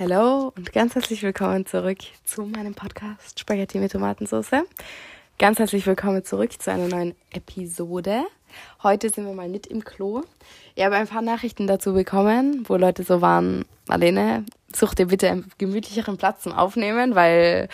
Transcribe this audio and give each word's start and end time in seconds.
Hallo 0.00 0.52
und 0.56 0.72
ganz 0.72 0.94
herzlich 0.94 1.24
willkommen 1.24 1.66
zurück 1.66 1.98
zu 2.22 2.42
meinem 2.42 2.72
Podcast 2.72 3.40
Spaghetti 3.40 3.80
mit 3.80 3.90
Tomatensauce. 3.90 4.62
Ganz 5.40 5.58
herzlich 5.58 5.84
willkommen 5.88 6.24
zurück 6.24 6.52
zu 6.62 6.70
einer 6.70 6.86
neuen 6.86 7.16
Episode. 7.32 8.22
Heute 8.84 9.10
sind 9.10 9.26
wir 9.26 9.32
mal 9.32 9.48
nicht 9.48 9.66
im 9.66 9.84
Klo. 9.84 10.22
Ich 10.76 10.84
habe 10.84 10.94
ein 10.94 11.08
paar 11.08 11.22
Nachrichten 11.22 11.66
dazu 11.66 11.94
bekommen, 11.94 12.64
wo 12.68 12.76
Leute 12.76 13.02
so 13.02 13.20
waren, 13.22 13.64
Marlene, 13.88 14.44
such 14.72 14.94
dir 14.94 15.06
bitte 15.06 15.30
einen 15.30 15.50
gemütlicheren 15.58 16.16
Platz 16.16 16.44
zum 16.44 16.52
Aufnehmen, 16.52 17.16
weil 17.16 17.68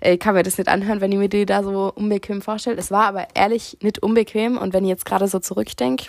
ich 0.00 0.18
kann 0.18 0.34
mir 0.34 0.44
das 0.44 0.56
nicht 0.56 0.68
anhören, 0.68 1.02
wenn 1.02 1.12
ich 1.12 1.18
mir 1.18 1.28
die 1.28 1.44
da 1.44 1.62
so 1.62 1.92
unbequem 1.94 2.40
vorstelle. 2.40 2.78
Es 2.78 2.90
war 2.90 3.04
aber 3.04 3.28
ehrlich 3.34 3.76
nicht 3.82 4.02
unbequem 4.02 4.56
und 4.56 4.72
wenn 4.72 4.84
ich 4.84 4.90
jetzt 4.90 5.04
gerade 5.04 5.28
so 5.28 5.40
zurückdenke, 5.40 6.06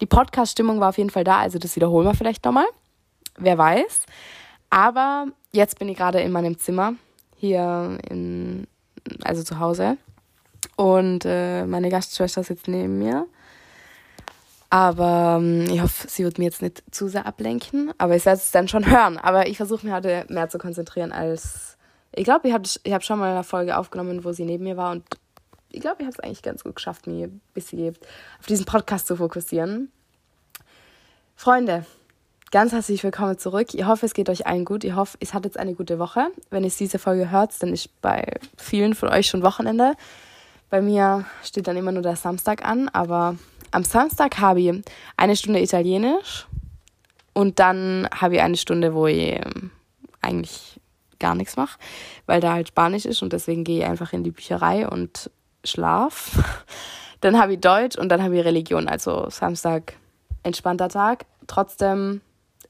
die 0.00 0.06
Podcast-Stimmung 0.06 0.80
war 0.80 0.88
auf 0.88 0.98
jeden 0.98 1.10
Fall 1.10 1.22
da, 1.22 1.38
also 1.38 1.60
das 1.60 1.76
wiederholen 1.76 2.08
wir 2.08 2.14
vielleicht 2.14 2.44
nochmal. 2.44 2.66
Wer 3.38 3.56
weiß. 3.56 4.00
Aber 4.70 5.26
jetzt 5.52 5.78
bin 5.78 5.88
ich 5.88 5.96
gerade 5.96 6.20
in 6.20 6.32
meinem 6.32 6.58
Zimmer 6.58 6.94
hier 7.36 7.98
in, 8.08 8.66
also 9.24 9.42
zu 9.42 9.58
Hause. 9.58 9.96
Und 10.76 11.24
äh, 11.24 11.64
meine 11.64 11.88
Gastschwester 11.88 12.42
sitzt 12.42 12.68
neben 12.68 12.98
mir. 12.98 13.26
Aber 14.68 15.38
ähm, 15.40 15.66
ich 15.70 15.80
hoffe, 15.80 16.08
sie 16.08 16.24
wird 16.24 16.38
mir 16.38 16.44
jetzt 16.44 16.60
nicht 16.60 16.82
zu 16.90 17.08
sehr 17.08 17.26
ablenken. 17.26 17.92
Aber 17.98 18.16
ich 18.16 18.26
werde 18.26 18.38
es 18.38 18.50
dann 18.50 18.68
schon 18.68 18.90
hören. 18.90 19.18
Aber 19.18 19.46
ich 19.46 19.56
versuche 19.56 19.86
mich 19.86 19.94
heute 19.94 20.26
mehr 20.28 20.48
zu 20.48 20.58
konzentrieren 20.58 21.12
als. 21.12 21.76
Ich 22.12 22.24
glaube, 22.24 22.48
ich 22.48 22.54
habe 22.54 22.64
ich 22.82 22.92
hab 22.92 23.04
schon 23.04 23.18
mal 23.18 23.32
eine 23.32 23.44
Folge 23.44 23.76
aufgenommen, 23.76 24.24
wo 24.24 24.32
sie 24.32 24.44
neben 24.44 24.64
mir 24.64 24.76
war. 24.76 24.90
Und 24.90 25.04
ich 25.70 25.80
glaube, 25.80 25.96
ich 26.00 26.06
habe 26.06 26.16
es 26.16 26.20
eigentlich 26.20 26.42
ganz 26.42 26.64
gut 26.64 26.76
geschafft, 26.76 27.06
mich 27.06 27.24
ein 27.24 27.40
bisschen 27.52 27.94
auf 28.38 28.46
diesen 28.46 28.64
Podcast 28.64 29.06
zu 29.06 29.16
fokussieren. 29.16 29.92
Freunde, 31.36 31.84
ganz 32.50 32.72
herzlich 32.72 33.02
willkommen 33.02 33.38
zurück. 33.38 33.74
Ich 33.74 33.84
hoffe, 33.86 34.06
es 34.06 34.14
geht 34.14 34.28
euch 34.28 34.46
allen 34.46 34.64
gut. 34.64 34.84
Ich 34.84 34.94
hoffe, 34.94 35.16
es 35.20 35.34
hat 35.34 35.44
jetzt 35.44 35.58
eine 35.58 35.74
gute 35.74 35.98
Woche. 35.98 36.28
Wenn 36.50 36.64
ihr 36.64 36.70
diese 36.70 36.98
Folge 36.98 37.30
hört, 37.30 37.60
dann 37.60 37.72
ist 37.72 38.00
bei 38.00 38.24
vielen 38.56 38.94
von 38.94 39.08
euch 39.08 39.26
schon 39.26 39.42
Wochenende. 39.42 39.94
Bei 40.70 40.80
mir 40.80 41.24
steht 41.42 41.66
dann 41.66 41.76
immer 41.76 41.92
nur 41.92 42.02
der 42.02 42.16
Samstag 42.16 42.64
an, 42.64 42.88
aber 42.88 43.36
am 43.72 43.84
Samstag 43.84 44.38
habe 44.38 44.60
ich 44.60 44.82
eine 45.16 45.36
Stunde 45.36 45.60
Italienisch 45.60 46.46
und 47.32 47.58
dann 47.58 48.08
habe 48.14 48.36
ich 48.36 48.40
eine 48.40 48.56
Stunde, 48.56 48.94
wo 48.94 49.06
ich 49.06 49.34
ähm, 49.34 49.70
eigentlich 50.20 50.80
gar 51.18 51.34
nichts 51.34 51.56
mache, 51.56 51.78
weil 52.26 52.40
da 52.40 52.52
halt 52.52 52.68
Spanisch 52.68 53.06
ist 53.06 53.22
und 53.22 53.32
deswegen 53.32 53.64
gehe 53.64 53.80
ich 53.80 53.84
einfach 53.84 54.12
in 54.12 54.22
die 54.22 54.30
Bücherei 54.30 54.88
und 54.88 55.30
schlaf. 55.64 56.30
Dann 57.22 57.40
habe 57.40 57.54
ich 57.54 57.60
Deutsch 57.60 57.96
und 57.96 58.10
dann 58.10 58.22
habe 58.22 58.36
ich 58.36 58.44
Religion, 58.44 58.88
also 58.88 59.30
Samstag 59.30 59.94
entspannter 60.42 60.90
Tag. 60.90 61.24
Trotzdem 61.46 62.20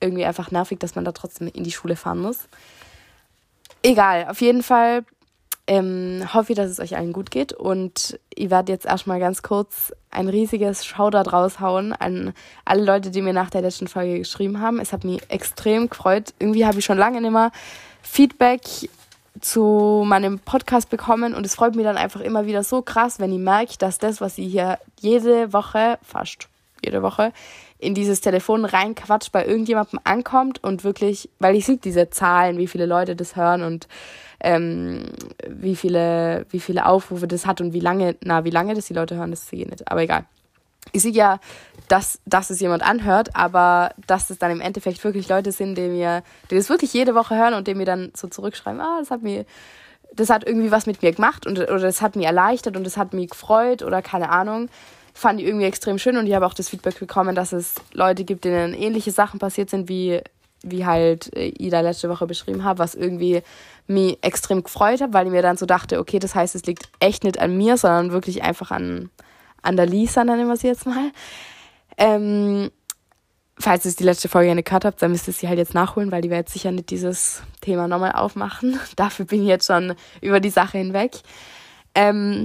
irgendwie 0.01 0.25
einfach 0.25 0.51
nervig, 0.51 0.79
dass 0.79 0.95
man 0.95 1.05
da 1.05 1.13
trotzdem 1.13 1.49
in 1.49 1.65
die 1.65 1.73
Schule 1.73 1.97
fahren 1.97 2.21
muss. 2.21 2.49
Egal, 3.83 4.27
auf 4.29 4.41
jeden 4.41 4.63
Fall 4.63 5.05
ähm, 5.67 6.23
hoffe 6.33 6.53
ich, 6.53 6.57
dass 6.57 6.71
es 6.71 6.81
euch 6.81 6.97
allen 6.97 7.13
gut 7.13 7.31
geht 7.31 7.53
und 7.53 8.19
ich 8.35 8.51
werde 8.51 8.73
jetzt 8.73 8.87
erstmal 8.87 9.19
ganz 9.19 9.43
kurz 9.43 9.93
ein 10.11 10.29
riesiges 10.29 10.85
Shoutout 10.85 11.31
raushauen 11.31 11.93
an 11.93 12.33
alle 12.65 12.85
Leute, 12.85 13.11
die 13.11 13.23
mir 13.23 13.33
nach 13.33 13.51
der 13.51 13.63
letzten 13.63 13.89
Folge 13.89 14.19
geschrieben 14.19 14.61
haben. 14.61 14.79
Es 14.81 14.93
hat 14.93 15.05
mich 15.05 15.23
extrem 15.29 15.91
gefreut. 15.91 16.35
Irgendwie 16.39 16.67
habe 16.67 16.79
ich 16.79 16.85
schon 16.85 16.99
lange 16.99 17.21
nicht 17.21 17.33
mehr 17.33 17.51
Feedback 18.03 18.63
zu 19.41 20.05
meinem 20.07 20.39
Podcast 20.39 20.89
bekommen 20.89 21.35
und 21.35 21.45
es 21.45 21.55
freut 21.55 21.75
mich 21.75 21.85
dann 21.85 21.97
einfach 21.97 22.21
immer 22.21 22.47
wieder 22.47 22.63
so 22.63 22.81
krass, 22.81 23.19
wenn 23.19 23.33
ich 23.33 23.39
merke, 23.39 23.77
dass 23.79 23.99
das, 23.99 24.21
was 24.21 24.39
ich 24.39 24.51
hier 24.51 24.79
jede 25.01 25.53
Woche, 25.53 25.99
fast 26.03 26.49
jede 26.87 27.03
Woche, 27.03 27.33
in 27.79 27.95
dieses 27.95 28.21
Telefon 28.21 28.65
reinquatscht, 28.65 29.33
bei 29.33 29.45
irgendjemandem 29.45 30.01
ankommt 30.05 30.63
und 30.65 30.85
wirklich, 30.85 31.29
weil 31.39 31.55
ich 31.55 31.67
sehe 31.67 31.77
diese 31.77 32.09
Zahlen, 32.11 32.59
wie 32.59 32.67
viele 32.67 32.87
Leute 32.87 33.15
das 33.15 33.37
hören 33.37 33.63
und 33.63 33.87
ähm, 34.41 35.05
wie 35.49 35.77
viele, 35.77 36.47
wie 36.51 36.61
viele 36.61 36.87
Aufrufe 36.87 37.29
das 37.29 37.47
hat 37.47 37.61
und 37.61 37.73
wie 37.73 37.81
lange, 37.81 38.17
na, 38.23 38.45
wie 38.45 38.51
lange 38.51 38.75
das 38.75 38.87
die 38.87 38.95
Leute 38.95 39.17
hören, 39.17 39.31
das 39.31 39.49
sehe 39.49 39.61
ich 39.61 39.69
nicht. 39.69 39.91
Aber 39.91 40.03
egal. 40.03 40.25
Ich 40.93 41.03
sehe 41.03 41.13
ja, 41.13 41.41
dass, 41.89 42.21
dass 42.27 42.49
es 42.51 42.61
jemand 42.61 42.83
anhört, 42.83 43.35
aber 43.35 43.91
dass 44.07 44.31
es 44.31 44.39
dann 44.39 44.53
im 44.53 44.61
Endeffekt 44.61 45.03
wirklich 45.03 45.29
Leute 45.29 45.53
sind, 45.53 45.77
die 45.77 45.89
mir, 45.89 46.23
die 46.51 46.55
das 46.55 46.69
wirklich 46.69 46.93
jede 46.93 47.15
Woche 47.15 47.37
hören 47.37 47.55
und 47.55 47.67
die 47.67 47.75
mir 47.75 47.87
dann 47.87 48.13
so 48.15 48.29
zurückschreiben, 48.29 48.81
ah, 48.81 48.99
das 49.01 49.11
hat 49.11 49.23
mir, 49.23 49.45
das 50.15 50.31
hat 50.31 50.47
irgendwie 50.47 50.71
was 50.71 50.87
mit 50.87 51.03
mir 51.03 51.13
gemacht 51.13 51.45
und, 51.47 51.59
oder 51.59 51.81
das 51.81 52.03
hat 52.03 52.15
mich 52.15 52.27
erleichtert 52.27 52.77
und 52.77 52.85
das 52.85 52.97
hat 52.97 53.13
mich 53.13 53.31
gefreut 53.31 53.83
oder 53.83 54.01
keine 54.01 54.31
Ahnung 54.31 54.69
fand 55.17 55.41
ich 55.41 55.47
irgendwie 55.47 55.65
extrem 55.65 55.99
schön 55.99 56.19
und 56.19 56.27
ich 56.27 56.35
habe 56.35 56.45
auch 56.45 56.53
das 56.53 56.69
Feedback 56.69 56.99
bekommen, 56.99 57.35
dass 57.35 57.53
es 57.53 57.77
Leute 57.93 58.25
gibt, 58.25 58.45
denen 58.45 58.75
ähnliche 58.75 59.13
Sachen 59.13 59.41
passiert 59.41 59.71
sind, 59.71 59.89
wie, 59.89 60.21
wie 60.63 60.85
halt 60.85 61.35
äh, 61.35 61.49
Ida 61.59 61.81
letzte 61.81 62.11
Woche 62.11 62.27
beschrieben 62.27 62.65
hat, 62.65 62.79
was 62.79 62.95
irgendwie 62.95 63.43
mich 63.87 64.19
extrem 64.21 64.63
gefreut 64.63 65.01
hat, 65.01 65.15
weil 65.15 65.27
ich 65.27 65.33
mir 65.33 65.41
dann 65.41 65.57
so 65.57 65.65
dachte, 65.65 66.01
okay, 66.01 66.19
das 66.19 66.35
heißt, 66.35 66.55
es 66.55 66.67
liegt 66.67 66.91
echt 67.01 67.25
nicht 67.25 67.41
an 67.41 67.57
mir, 67.57 67.79
sondern 67.79 68.13
wirklich 68.13 68.43
einfach 68.43 68.71
an, 68.71 69.09
an 69.63 69.77
der 69.77 69.87
Lisa, 69.87 70.23
nennen 70.23 70.49
wir 70.49 70.57
sie 70.59 70.67
jetzt 70.67 70.85
mal. 70.85 71.11
Ähm, 71.97 72.71
falls 73.59 73.87
ihr 73.87 73.93
die 73.93 74.05
letzte 74.05 74.29
Folge 74.29 74.55
nicht 74.55 74.67
gehört 74.67 74.85
habt, 74.85 75.01
dann 75.01 75.13
müsst 75.13 75.29
ihr 75.29 75.33
sie 75.33 75.49
halt 75.49 75.59
jetzt 75.59 75.73
nachholen, 75.73 76.13
weil 76.13 76.21
die 76.21 76.31
werde 76.31 76.51
sicher 76.51 76.73
nicht 76.73 76.91
dieses 76.91 77.43
Thema 77.63 77.89
nochmal 77.89 78.13
aufmachen. 78.13 78.79
Dafür 78.97 79.25
bin 79.25 79.41
ich 79.43 79.49
jetzt 79.49 79.67
schon 79.67 79.95
über 80.21 80.41
die 80.41 80.51
Sache 80.51 80.77
hinweg. 80.77 81.13
Ähm, 81.95 82.45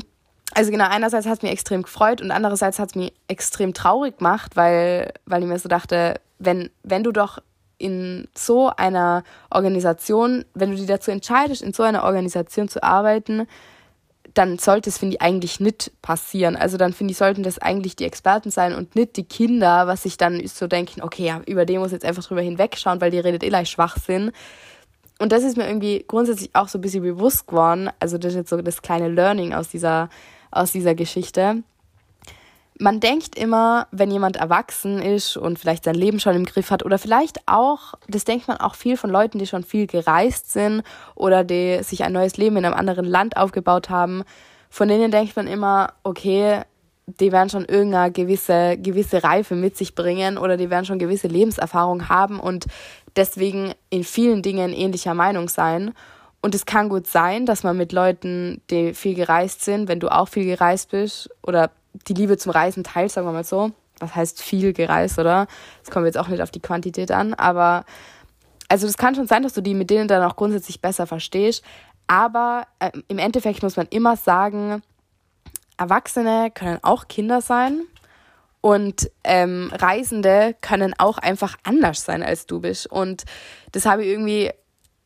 also 0.53 0.71
genau, 0.71 0.87
einerseits 0.89 1.25
hat 1.25 1.37
es 1.37 1.41
mich 1.41 1.51
extrem 1.51 1.83
gefreut 1.83 2.21
und 2.21 2.31
andererseits 2.31 2.79
hat 2.79 2.89
es 2.89 2.95
mich 2.95 3.13
extrem 3.27 3.73
traurig 3.73 4.17
gemacht, 4.17 4.55
weil, 4.55 5.13
weil 5.25 5.41
ich 5.41 5.47
mir 5.47 5.59
so 5.59 5.69
dachte, 5.69 6.19
wenn, 6.39 6.69
wenn 6.83 7.03
du 7.03 7.11
doch 7.11 7.39
in 7.77 8.27
so 8.35 8.69
einer 8.69 9.23
Organisation, 9.49 10.45
wenn 10.53 10.71
du 10.71 10.77
dich 10.77 10.85
dazu 10.85 11.11
entscheidest, 11.11 11.61
in 11.61 11.73
so 11.73 11.83
einer 11.83 12.03
Organisation 12.03 12.67
zu 12.67 12.83
arbeiten, 12.83 13.47
dann 14.33 14.59
sollte 14.59 14.89
es, 14.89 14.97
finde 14.97 15.15
ich, 15.15 15.21
eigentlich 15.21 15.59
nicht 15.59 15.91
passieren. 16.01 16.55
Also 16.55 16.77
dann 16.77 16.93
finde 16.93 17.11
ich, 17.11 17.17
sollten 17.17 17.43
das 17.43 17.59
eigentlich 17.59 17.95
die 17.95 18.05
Experten 18.05 18.51
sein 18.51 18.75
und 18.75 18.95
nicht 18.95 19.17
die 19.17 19.25
Kinder, 19.25 19.87
was 19.87 20.03
sich 20.03 20.17
dann 20.17 20.45
so 20.47 20.67
denken, 20.67 21.01
okay, 21.01 21.25
ja, 21.25 21.41
über 21.47 21.65
den 21.65 21.79
muss 21.79 21.91
jetzt 21.91 22.05
einfach 22.05 22.23
drüber 22.23 22.41
hinwegschauen, 22.41 23.01
weil 23.01 23.11
die 23.11 23.19
redet 23.19 23.43
eh 23.43 23.49
leicht 23.49 23.71
schwach 23.71 23.97
sind. 23.97 24.31
Und 25.19 25.31
das 25.31 25.43
ist 25.43 25.57
mir 25.57 25.67
irgendwie 25.67 26.05
grundsätzlich 26.07 26.49
auch 26.53 26.67
so 26.67 26.77
ein 26.77 26.81
bisschen 26.81 27.03
bewusst 27.03 27.47
geworden. 27.47 27.89
Also 27.99 28.17
das 28.17 28.33
ist 28.33 28.37
jetzt 28.37 28.49
so 28.49 28.61
das 28.61 28.81
kleine 28.81 29.09
Learning 29.09 29.53
aus 29.53 29.69
dieser 29.69 30.09
aus 30.51 30.71
dieser 30.71 30.95
Geschichte. 30.95 31.63
Man 32.79 32.99
denkt 32.99 33.37
immer, 33.37 33.87
wenn 33.91 34.09
jemand 34.09 34.37
erwachsen 34.37 35.01
ist 35.01 35.37
und 35.37 35.59
vielleicht 35.59 35.83
sein 35.83 35.93
Leben 35.93 36.19
schon 36.19 36.35
im 36.35 36.45
Griff 36.45 36.71
hat 36.71 36.83
oder 36.83 36.97
vielleicht 36.97 37.47
auch, 37.47 37.93
das 38.07 38.23
denkt 38.23 38.47
man 38.47 38.57
auch 38.57 38.73
viel 38.75 38.97
von 38.97 39.11
Leuten, 39.11 39.37
die 39.37 39.45
schon 39.45 39.63
viel 39.63 39.85
gereist 39.85 40.51
sind 40.51 40.81
oder 41.13 41.43
die 41.43 41.83
sich 41.83 42.03
ein 42.03 42.13
neues 42.13 42.37
Leben 42.37 42.57
in 42.57 42.65
einem 42.65 42.73
anderen 42.73 43.05
Land 43.05 43.37
aufgebaut 43.37 43.89
haben, 43.91 44.23
von 44.69 44.87
denen 44.87 45.11
denkt 45.11 45.35
man 45.35 45.45
immer, 45.47 45.93
okay, 46.03 46.61
die 47.05 47.31
werden 47.31 47.49
schon 47.49 47.65
irgendeine 47.65 48.11
gewisse, 48.11 48.77
gewisse 48.77 49.23
Reife 49.23 49.55
mit 49.55 49.77
sich 49.77 49.95
bringen 49.95 50.37
oder 50.37 50.57
die 50.57 50.69
werden 50.69 50.85
schon 50.85 50.99
gewisse 50.99 51.27
Lebenserfahrung 51.27 52.09
haben 52.09 52.39
und 52.39 52.65
deswegen 53.15 53.73
in 53.89 54.03
vielen 54.03 54.41
Dingen 54.41 54.73
ähnlicher 54.73 55.13
Meinung 55.13 55.49
sein. 55.49 55.93
Und 56.41 56.55
es 56.55 56.65
kann 56.65 56.89
gut 56.89 57.07
sein, 57.07 57.45
dass 57.45 57.63
man 57.63 57.77
mit 57.77 57.91
Leuten, 57.91 58.61
die 58.69 58.93
viel 58.93 59.13
gereist 59.13 59.63
sind, 59.63 59.87
wenn 59.87 59.99
du 59.99 60.09
auch 60.09 60.27
viel 60.27 60.45
gereist 60.45 60.89
bist 60.89 61.29
oder 61.43 61.71
die 62.07 62.13
Liebe 62.13 62.37
zum 62.37 62.51
Reisen 62.51 62.83
teilst, 62.83 63.15
sagen 63.15 63.27
wir 63.27 63.31
mal 63.31 63.43
so. 63.43 63.71
Was 63.99 64.15
heißt 64.15 64.41
viel 64.41 64.73
gereist, 64.73 65.19
oder? 65.19 65.47
Das 65.83 65.91
kommt 65.91 66.07
jetzt 66.07 66.17
auch 66.17 66.27
nicht 66.27 66.41
auf 66.41 66.49
die 66.49 66.59
Quantität 66.59 67.11
an, 67.11 67.35
aber 67.35 67.85
also 68.67 68.87
das 68.87 68.97
kann 68.97 69.13
schon 69.13 69.27
sein, 69.27 69.43
dass 69.43 69.53
du 69.53 69.61
die 69.61 69.75
mit 69.75 69.89
denen 69.89 70.07
dann 70.07 70.23
auch 70.23 70.35
grundsätzlich 70.35 70.81
besser 70.81 71.05
verstehst. 71.05 71.63
Aber 72.07 72.65
äh, 72.79 72.91
im 73.09 73.19
Endeffekt 73.19 73.61
muss 73.61 73.75
man 73.75 73.85
immer 73.87 74.15
sagen, 74.15 74.81
Erwachsene 75.77 76.51
können 76.51 76.79
auch 76.81 77.07
Kinder 77.07 77.41
sein 77.41 77.81
und 78.61 79.11
ähm, 79.23 79.71
Reisende 79.73 80.55
können 80.61 80.93
auch 80.97 81.17
einfach 81.17 81.57
anders 81.63 82.05
sein, 82.05 82.23
als 82.23 82.45
du 82.45 82.61
bist. 82.61 82.87
Und 82.87 83.25
das 83.71 83.85
habe 83.85 84.03
ich 84.03 84.09
irgendwie 84.09 84.51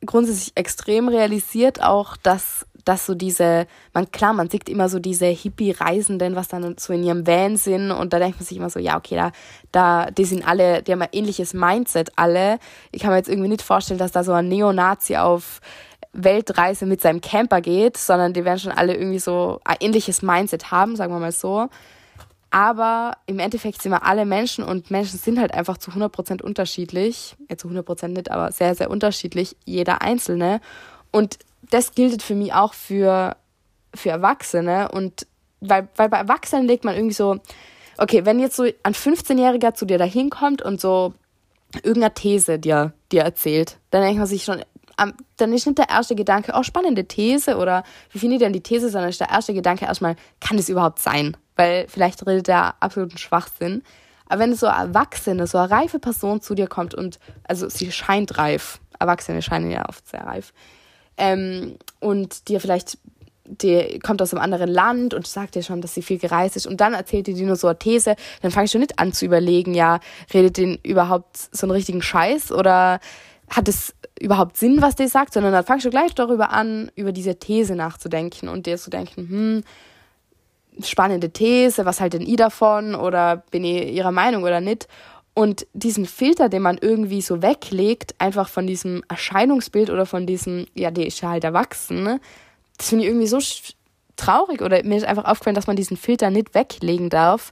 grundsätzlich 0.06 0.52
extrem 0.56 1.08
realisiert 1.08 1.82
auch, 1.82 2.18
dass 2.18 2.66
dass 2.86 3.08
so 3.08 3.16
diese, 3.16 3.66
man 3.94 4.12
klar, 4.12 4.34
man 4.34 4.48
sieht 4.50 4.70
immer 4.70 4.90
so 4.90 5.00
diese 5.00 5.26
Hippie-Reisenden, 5.26 6.36
was 6.36 6.48
dann 6.48 6.76
so 6.78 6.94
in 6.94 7.04
ihrem 7.04 7.26
Van 7.28 7.58
sind 7.58 7.92
und 7.92 8.14
da 8.14 8.20
denkt 8.20 8.40
man 8.40 8.46
sich 8.46 8.58
immer 8.58 8.70
so, 8.70 8.80
ja, 8.80 8.96
okay, 8.96 9.16
da, 9.16 9.32
da, 9.72 10.12
die 10.12 10.26
sind 10.26 10.48
alle, 10.48 10.84
die 10.84 10.92
haben 10.92 11.02
ein 11.02 11.10
ähnliches 11.12 11.56
Mindset 11.56 12.12
alle. 12.16 12.60
Ich 12.92 13.02
kann 13.02 13.10
mir 13.10 13.18
jetzt 13.18 13.30
irgendwie 13.30 13.50
nicht 13.50 13.64
vorstellen, 13.64 13.98
dass 13.98 14.12
da 14.12 14.24
so 14.24 14.34
ein 14.34 14.48
Neonazi 14.48 15.18
auf 15.18 15.62
Weltreise 16.14 16.86
mit 16.86 17.02
seinem 17.02 17.22
Camper 17.22 17.60
geht, 17.60 17.98
sondern 17.98 18.34
die 18.34 18.46
werden 18.46 18.60
schon 18.60 18.72
alle 18.72 18.94
irgendwie 18.94 19.20
so 19.20 19.60
ein 19.66 19.78
ähnliches 19.80 20.22
Mindset 20.22 20.72
haben, 20.72 20.96
sagen 20.96 21.12
wir 21.12 21.20
mal 21.20 21.32
so. 21.32 21.68
Aber 22.56 23.18
im 23.26 23.40
Endeffekt 23.40 23.82
sind 23.82 23.92
wir 23.92 24.06
alle 24.06 24.26
Menschen 24.26 24.64
und 24.64 24.90
Menschen 24.90 25.20
sind 25.20 25.42
halt 25.42 25.54
einfach 25.54 25.78
zu 25.78 25.92
100% 25.92 26.42
unterschiedlich. 26.42 27.36
Ja, 27.50 27.58
zu 27.58 27.68
100% 27.68 28.08
nicht, 28.08 28.32
aber 28.32 28.50
sehr, 28.54 28.74
sehr 28.76 28.90
unterschiedlich, 28.90 29.58
jeder 29.66 30.02
Einzelne. 30.02 30.62
Und 31.12 31.38
das 31.70 31.96
gilt 31.96 32.24
für 32.24 32.34
mich 32.34 32.54
auch 32.54 32.74
für, 32.74 33.36
für 33.94 34.10
Erwachsene. 34.10 34.88
Und 34.90 35.28
weil, 35.60 35.90
weil 35.98 36.08
bei 36.08 36.16
Erwachsenen 36.16 36.66
legt 36.66 36.86
man 36.86 36.96
irgendwie 36.96 37.14
so, 37.14 37.40
okay, 37.98 38.24
wenn 38.24 38.40
jetzt 38.40 38.56
so 38.56 38.64
ein 38.84 38.94
15-Jähriger 38.94 39.74
zu 39.74 39.86
dir 39.86 39.98
da 39.98 40.06
hinkommt 40.06 40.62
und 40.62 40.80
so 40.80 41.14
irgendeine 41.84 42.14
These 42.14 42.58
dir, 42.58 42.94
dir 43.12 43.24
erzählt, 43.24 43.80
dann 43.90 44.02
denkt 44.02 44.20
man 44.20 44.28
sich 44.28 44.46
schon, 44.46 44.64
dann 44.96 45.52
ist 45.52 45.68
nicht 45.68 45.78
der 45.78 45.90
erste 45.90 46.16
Gedanke, 46.16 46.54
oh, 46.56 46.64
spannende 46.64 47.06
These 47.06 47.58
oder 47.58 47.84
wie 48.12 48.20
finde 48.20 48.38
ich 48.38 48.42
denn 48.42 48.54
die 48.54 48.64
These, 48.64 48.90
sondern 48.90 49.10
ist 49.10 49.20
der 49.20 49.32
erste 49.32 49.54
Gedanke 49.54 49.84
erstmal, 49.84 50.16
kann 50.40 50.56
das 50.56 50.70
überhaupt 50.70 51.00
sein? 51.00 51.36
Weil 51.56 51.88
vielleicht 51.88 52.26
redet 52.26 52.48
der 52.48 52.76
absoluten 52.80 53.18
Schwachsinn. 53.18 53.84
Aber 54.28 54.40
wenn 54.40 54.56
so 54.56 54.68
eine 54.68 54.90
Erwachsene, 54.90 55.48
so 55.48 55.58
eine 55.58 55.70
reife 55.70 56.00
Person 56.00 56.42
zu 56.42 56.56
dir 56.56 56.68
kommt 56.68 56.94
und, 56.96 57.20
also 57.48 57.70
sie 57.70 57.92
scheint 57.92 58.38
reif, 58.38 58.80
Erwachsene 59.00 59.42
scheinen 59.42 59.70
ja 59.70 59.88
oft 59.88 60.08
sehr 60.08 60.26
reif, 60.26 60.54
ähm, 61.18 61.78
und 62.00 62.50
dir 62.50 62.60
vielleicht 62.60 62.98
die 63.48 64.00
kommt 64.00 64.22
aus 64.22 64.34
einem 64.34 64.42
anderen 64.42 64.70
Land 64.70 65.14
und 65.14 65.28
sagt 65.28 65.56
dir 65.56 65.64
schon, 65.64 65.82
dass 65.82 65.94
sie 65.94 66.02
viel 66.02 66.18
gereist 66.18 66.56
ist 66.56 66.66
und 66.66 66.82
dann 66.82 66.94
erzählt 66.94 67.28
die 67.28 67.34
nur 67.44 67.56
so 67.56 67.68
eine 67.68 67.78
These, 67.78 68.16
dann 68.42 68.52
fangst 68.52 68.74
du 68.74 68.80
nicht 68.80 68.98
an 68.98 69.14
zu 69.14 69.26
überlegen, 69.26 69.74
ja, 69.74 70.00
redet 70.34 70.58
den 70.58 70.80
überhaupt 70.84 71.38
so 71.52 71.66
einen 71.66 71.72
richtigen 71.72 72.02
Scheiß 72.02 72.52
oder 72.52 73.00
hat 73.50 73.68
es 73.68 73.94
überhaupt 74.20 74.58
Sinn, 74.58 74.82
was 74.82 74.96
der 74.96 75.10
sagt, 75.10 75.34
sondern 75.34 75.54
dann 75.54 75.66
fangst 75.66 75.86
du 75.86 75.90
gleich 75.90 76.16
darüber 76.16 76.52
an, 76.52 76.92
über 76.96 77.12
diese 77.12 77.38
These 77.38 77.76
nachzudenken 77.76 78.50
und 78.50 78.66
dir 78.66 78.78
zu 78.78 78.90
denken, 78.90 79.30
hm, 79.30 79.64
spannende 80.84 81.32
These, 81.32 81.86
was 81.86 82.02
haltet 82.02 82.24
ihr 82.24 82.38
davon 82.38 82.96
oder 82.96 83.44
bin 83.52 83.64
ich 83.64 83.92
ihrer 83.94 84.12
Meinung 84.12 84.44
oder 84.44 84.62
nicht? 84.62 84.88
Und 85.34 85.68
diesen 85.74 86.06
Filter, 86.06 86.48
den 86.48 86.62
man 86.62 86.78
irgendwie 86.80 87.22
so 87.22 87.42
weglegt, 87.42 88.16
einfach 88.20 88.48
von 88.48 88.68
diesem 88.68 89.04
Erscheinungsbild 89.10 89.90
oder 89.90 90.06
von 90.06 90.26
diesem, 90.26 90.66
ja, 90.74 90.92
der 90.92 91.08
ist 91.08 91.20
ja 91.22 91.30
halt 91.30 91.44
erwachsen, 91.44 92.04
ne? 92.04 92.22
das 92.78 92.90
finde 92.90 93.04
ich 93.04 93.10
irgendwie 93.10 93.28
so 93.28 93.40
traurig 94.16 94.62
oder 94.62 94.82
mir 94.84 94.96
ist 94.96 95.06
einfach 95.06 95.26
aufgefallen, 95.26 95.56
dass 95.56 95.68
man 95.68 95.76
diesen 95.76 95.98
Filter 95.98 96.30
nicht 96.30 96.56
weglegen 96.56 97.10
darf. 97.10 97.52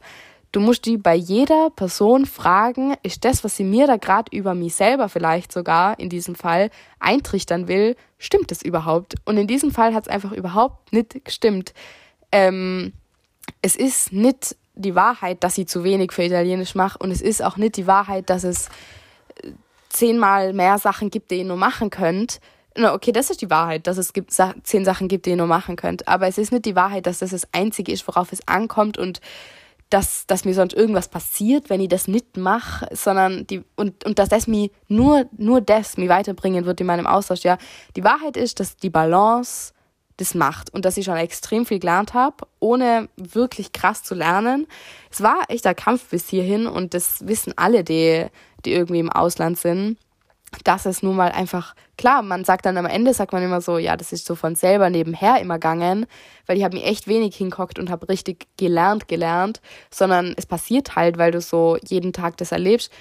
Du 0.53 0.59
musst 0.59 0.85
die 0.85 0.97
bei 0.97 1.15
jeder 1.15 1.71
Person 1.71 2.25
fragen, 2.25 2.93
ist 3.01 3.25
das, 3.25 3.43
was 3.43 3.57
sie 3.57 3.63
mir 3.63 3.87
da 3.87 3.97
gerade 3.97 4.35
über 4.35 4.53
mich 4.53 4.75
selber 4.75 5.09
vielleicht 5.09 5.51
sogar 5.51 5.99
in 5.99 6.09
diesem 6.09 6.35
Fall 6.35 6.69
eintrichtern 6.99 7.67
will, 7.67 7.95
stimmt 8.17 8.51
das 8.51 8.61
überhaupt? 8.61 9.15
Und 9.25 9.37
in 9.37 9.47
diesem 9.47 9.71
Fall 9.71 9.93
hat 9.93 10.03
es 10.03 10.09
einfach 10.09 10.31
überhaupt 10.31 10.93
nicht 10.93 11.25
gestimmt. 11.25 11.73
Ähm, 12.31 12.93
es 13.61 13.75
ist 13.75 14.11
nicht 14.11 14.55
die 14.75 14.95
Wahrheit, 14.95 15.43
dass 15.43 15.55
sie 15.55 15.65
zu 15.65 15.83
wenig 15.83 16.11
für 16.11 16.23
Italienisch 16.23 16.75
macht 16.75 16.99
und 17.01 17.11
es 17.11 17.21
ist 17.21 17.43
auch 17.43 17.57
nicht 17.57 17.77
die 17.77 17.87
Wahrheit, 17.87 18.29
dass 18.29 18.43
es 18.43 18.67
äh, 19.43 19.51
zehnmal 19.89 20.53
mehr 20.53 20.77
Sachen 20.79 21.09
gibt, 21.09 21.31
die 21.31 21.39
ihr 21.39 21.45
nur 21.45 21.57
machen 21.57 21.89
könnt, 21.89 22.39
na, 22.75 22.93
okay, 22.93 23.11
das 23.11 23.29
ist 23.29 23.41
die 23.41 23.49
Wahrheit, 23.49 23.87
dass 23.87 23.97
es 23.97 24.13
gibt, 24.13 24.31
zehn 24.31 24.85
Sachen 24.85 25.07
gibt, 25.07 25.25
die 25.25 25.31
ihr 25.31 25.35
nur 25.35 25.47
machen 25.47 25.75
könnt. 25.75 26.07
Aber 26.07 26.27
es 26.27 26.37
ist 26.37 26.51
nicht 26.51 26.65
die 26.65 26.75
Wahrheit, 26.75 27.05
dass 27.05 27.19
das 27.19 27.29
das 27.29 27.47
Einzige 27.51 27.91
ist, 27.91 28.07
worauf 28.07 28.31
es 28.31 28.47
ankommt 28.47 28.97
und 28.97 29.21
dass, 29.89 30.25
dass 30.25 30.43
mir 30.43 30.55
sonst 30.55 30.73
irgendwas 30.73 31.07
passiert, 31.07 31.69
wenn 31.69 31.79
ich 31.79 31.89
das 31.89 32.07
nicht 32.07 32.35
mache, 32.35 32.87
sondern 32.95 33.45
die, 33.45 33.63
und, 33.75 34.03
und 34.05 34.17
dass 34.17 34.29
das 34.29 34.47
mir 34.47 34.71
nur, 34.87 35.25
nur 35.37 35.61
das 35.61 35.97
mir 35.97 36.09
weiterbringen 36.09 36.65
wird 36.65 36.81
in 36.81 36.87
meinem 36.87 37.05
Austausch. 37.05 37.41
Ja, 37.41 37.59
die 37.95 38.03
Wahrheit 38.03 38.35
ist, 38.35 38.59
dass 38.59 38.75
die 38.75 38.89
Balance 38.89 39.71
das 40.17 40.35
macht 40.35 40.73
und 40.73 40.85
dass 40.85 40.97
ich 40.97 41.05
schon 41.05 41.17
extrem 41.17 41.65
viel 41.65 41.79
gelernt 41.79 42.13
habe, 42.13 42.45
ohne 42.59 43.09
wirklich 43.15 43.71
krass 43.71 44.03
zu 44.03 44.15
lernen. 44.15 44.67
Es 45.11 45.21
war 45.21 45.43
echt 45.49 45.65
ein 45.65 45.75
Kampf 45.75 46.09
bis 46.09 46.29
hierhin 46.29 46.67
und 46.67 46.93
das 46.93 47.27
wissen 47.27 47.53
alle, 47.55 47.83
die, 47.83 48.25
die 48.65 48.73
irgendwie 48.73 48.99
im 48.99 49.11
Ausland 49.11 49.57
sind 49.57 49.97
dass 50.63 50.85
es 50.85 51.01
nun 51.03 51.15
mal 51.15 51.31
einfach, 51.31 51.75
klar, 51.97 52.21
man 52.21 52.43
sagt 52.43 52.65
dann 52.65 52.77
am 52.77 52.85
Ende, 52.85 53.13
sagt 53.13 53.33
man 53.33 53.43
immer 53.43 53.61
so, 53.61 53.77
ja, 53.77 53.97
das 53.97 54.13
ist 54.13 54.25
so 54.25 54.35
von 54.35 54.55
selber 54.55 54.89
nebenher 54.89 55.39
immer 55.39 55.55
gegangen, 55.55 56.05
weil 56.45 56.57
ich 56.57 56.63
habe 56.63 56.77
mir 56.77 56.83
echt 56.83 57.07
wenig 57.07 57.35
hinguckt 57.35 57.79
und 57.79 57.89
habe 57.89 58.09
richtig 58.09 58.47
gelernt, 58.57 59.07
gelernt, 59.07 59.61
sondern 59.89 60.33
es 60.37 60.45
passiert 60.45 60.95
halt, 60.95 61.17
weil 61.17 61.31
du 61.31 61.41
so 61.41 61.77
jeden 61.83 62.13
Tag 62.13 62.37
das 62.37 62.51
erlebst. 62.51 62.91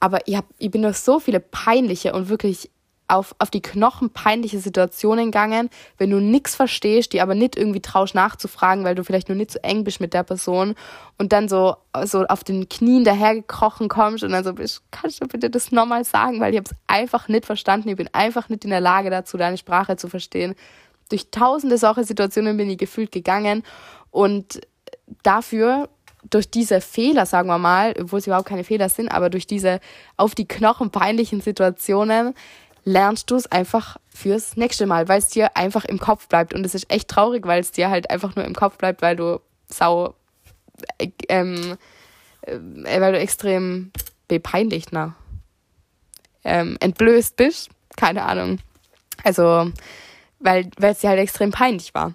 Aber 0.00 0.20
ich, 0.26 0.36
hab, 0.36 0.44
ich 0.58 0.70
bin 0.70 0.82
durch 0.82 0.98
so 0.98 1.18
viele 1.18 1.40
peinliche 1.40 2.12
und 2.12 2.28
wirklich 2.28 2.70
auf, 3.08 3.34
auf 3.38 3.50
die 3.50 3.62
Knochen 3.62 4.10
peinliche 4.10 4.60
Situationen 4.60 5.26
gegangen, 5.26 5.70
wenn 5.96 6.10
du 6.10 6.20
nichts 6.20 6.54
verstehst, 6.54 7.12
die 7.12 7.20
aber 7.20 7.34
nicht 7.34 7.56
irgendwie 7.56 7.80
traust 7.80 8.14
nachzufragen, 8.14 8.84
weil 8.84 8.94
du 8.94 9.02
vielleicht 9.02 9.28
nur 9.28 9.36
nicht 9.36 9.50
so 9.50 9.58
eng 9.60 9.82
bist 9.82 10.00
mit 10.00 10.12
der 10.12 10.22
Person 10.22 10.74
und 11.16 11.32
dann 11.32 11.48
so, 11.48 11.76
so 12.04 12.24
auf 12.26 12.44
den 12.44 12.68
Knien 12.68 13.04
dahergekrochen 13.04 13.88
kommst 13.88 14.22
und 14.24 14.30
dann 14.30 14.44
so 14.44 14.52
bist, 14.52 14.82
kannst 14.90 15.22
du 15.22 15.26
bitte 15.26 15.48
das 15.48 15.72
nochmal 15.72 16.04
sagen, 16.04 16.38
weil 16.40 16.54
ich 16.54 16.60
es 16.60 16.76
einfach 16.86 17.28
nicht 17.28 17.46
verstanden, 17.46 17.88
ich 17.88 17.96
bin 17.96 18.10
einfach 18.12 18.50
nicht 18.50 18.64
in 18.64 18.70
der 18.70 18.80
Lage 18.80 19.10
dazu, 19.10 19.38
deine 19.38 19.56
Sprache 19.56 19.96
zu 19.96 20.08
verstehen. 20.08 20.54
Durch 21.08 21.30
tausende 21.30 21.78
solche 21.78 22.04
Situationen 22.04 22.58
bin 22.58 22.68
ich 22.68 22.76
gefühlt 22.76 23.10
gegangen 23.10 23.62
und 24.10 24.60
dafür 25.22 25.88
durch 26.28 26.50
diese 26.50 26.80
Fehler, 26.80 27.26
sagen 27.26 27.48
wir 27.48 27.58
mal, 27.58 27.94
obwohl 27.98 28.18
es 28.18 28.26
überhaupt 28.26 28.48
keine 28.48 28.64
Fehler 28.64 28.88
sind, 28.88 29.08
aber 29.08 29.30
durch 29.30 29.46
diese 29.46 29.80
auf 30.16 30.34
die 30.34 30.48
Knochen 30.48 30.90
peinlichen 30.90 31.40
Situationen 31.40 32.34
lernst 32.88 33.30
du 33.30 33.36
es 33.36 33.46
einfach 33.46 33.98
fürs 34.08 34.56
nächste 34.56 34.86
Mal, 34.86 35.08
weil 35.08 35.18
es 35.18 35.28
dir 35.28 35.56
einfach 35.56 35.84
im 35.84 35.98
Kopf 35.98 36.26
bleibt. 36.26 36.54
Und 36.54 36.64
es 36.64 36.74
ist 36.74 36.90
echt 36.90 37.08
traurig, 37.08 37.46
weil 37.46 37.60
es 37.60 37.70
dir 37.70 37.90
halt 37.90 38.10
einfach 38.10 38.34
nur 38.34 38.44
im 38.44 38.54
Kopf 38.54 38.78
bleibt, 38.78 39.02
weil 39.02 39.14
du 39.14 39.40
sau, 39.68 40.14
äh, 40.96 41.10
ähm, 41.28 41.76
äh, 42.42 43.00
weil 43.00 43.12
du 43.12 43.18
extrem 43.18 43.92
bepeinlicht, 44.26 44.88
na, 44.90 45.14
ähm, 46.44 46.76
entblößt 46.80 47.36
bist. 47.36 47.68
Keine 47.96 48.24
Ahnung. 48.24 48.58
Also, 49.22 49.70
weil 50.38 50.70
es 50.80 51.00
dir 51.00 51.10
halt 51.10 51.20
extrem 51.20 51.50
peinlich 51.50 51.94
war. 51.94 52.14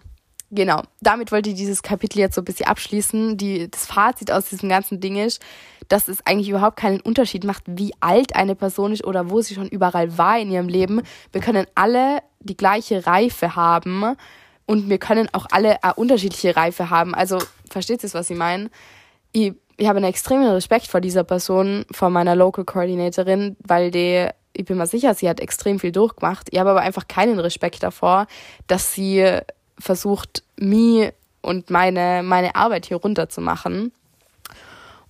Genau, 0.55 0.83
damit 1.01 1.31
wollte 1.31 1.50
ich 1.50 1.55
dieses 1.55 1.81
Kapitel 1.81 2.19
jetzt 2.19 2.35
so 2.35 2.41
ein 2.41 2.45
bisschen 2.45 2.67
abschließen. 2.67 3.38
Die, 3.38 3.71
das 3.71 3.88
Fazit 3.88 4.31
aus 4.31 4.50
diesem 4.50 4.69
ganzen 4.69 5.00
Ding 5.00 5.15
ist, 5.15 5.41
dass 5.88 6.07
es 6.07 6.23
eigentlich 6.27 6.47
überhaupt 6.47 6.77
keinen 6.77 7.01
Unterschied 7.01 7.44
macht, 7.44 7.63
wie 7.65 7.91
alt 8.01 8.35
eine 8.35 8.53
Person 8.53 8.91
ist 8.91 9.03
oder 9.03 9.31
wo 9.31 9.41
sie 9.41 9.55
schon 9.55 9.67
überall 9.67 10.15
war 10.19 10.38
in 10.38 10.51
ihrem 10.51 10.67
Leben. 10.67 11.01
Wir 11.31 11.41
können 11.41 11.65
alle 11.73 12.19
die 12.39 12.55
gleiche 12.55 13.07
Reife 13.07 13.55
haben 13.55 14.15
und 14.67 14.89
wir 14.89 15.00
können 15.00 15.27
auch 15.31 15.47
alle 15.50 15.83
eine 15.83 15.95
unterschiedliche 15.95 16.55
Reife 16.55 16.91
haben. 16.91 17.15
Also 17.15 17.39
versteht 17.71 18.03
ihr, 18.03 18.13
was 18.13 18.29
ich 18.29 18.38
meine? 18.38 18.69
Ich, 19.31 19.53
ich 19.77 19.88
habe 19.88 19.97
einen 19.97 20.09
extremen 20.09 20.45
Respekt 20.45 20.85
vor 20.85 21.01
dieser 21.01 21.23
Person, 21.23 21.83
vor 21.91 22.11
meiner 22.11 22.35
Local 22.35 22.63
Coordinatorin, 22.63 23.57
weil 23.63 23.89
die 23.89 24.29
ich 24.55 24.65
bin 24.65 24.77
mir 24.77 24.85
sicher, 24.85 25.15
sie 25.15 25.27
hat 25.27 25.39
extrem 25.39 25.79
viel 25.79 25.91
durchgemacht. 25.91 26.50
Ich 26.51 26.59
habe 26.59 26.69
aber 26.69 26.81
einfach 26.81 27.07
keinen 27.07 27.39
Respekt 27.39 27.81
davor, 27.81 28.27
dass 28.67 28.94
sie 28.94 29.41
versucht, 29.79 30.43
mir 30.57 31.13
und 31.41 31.69
meine, 31.69 32.21
meine 32.23 32.55
Arbeit 32.55 32.85
hier 32.85 32.97
runterzumachen. 32.97 33.91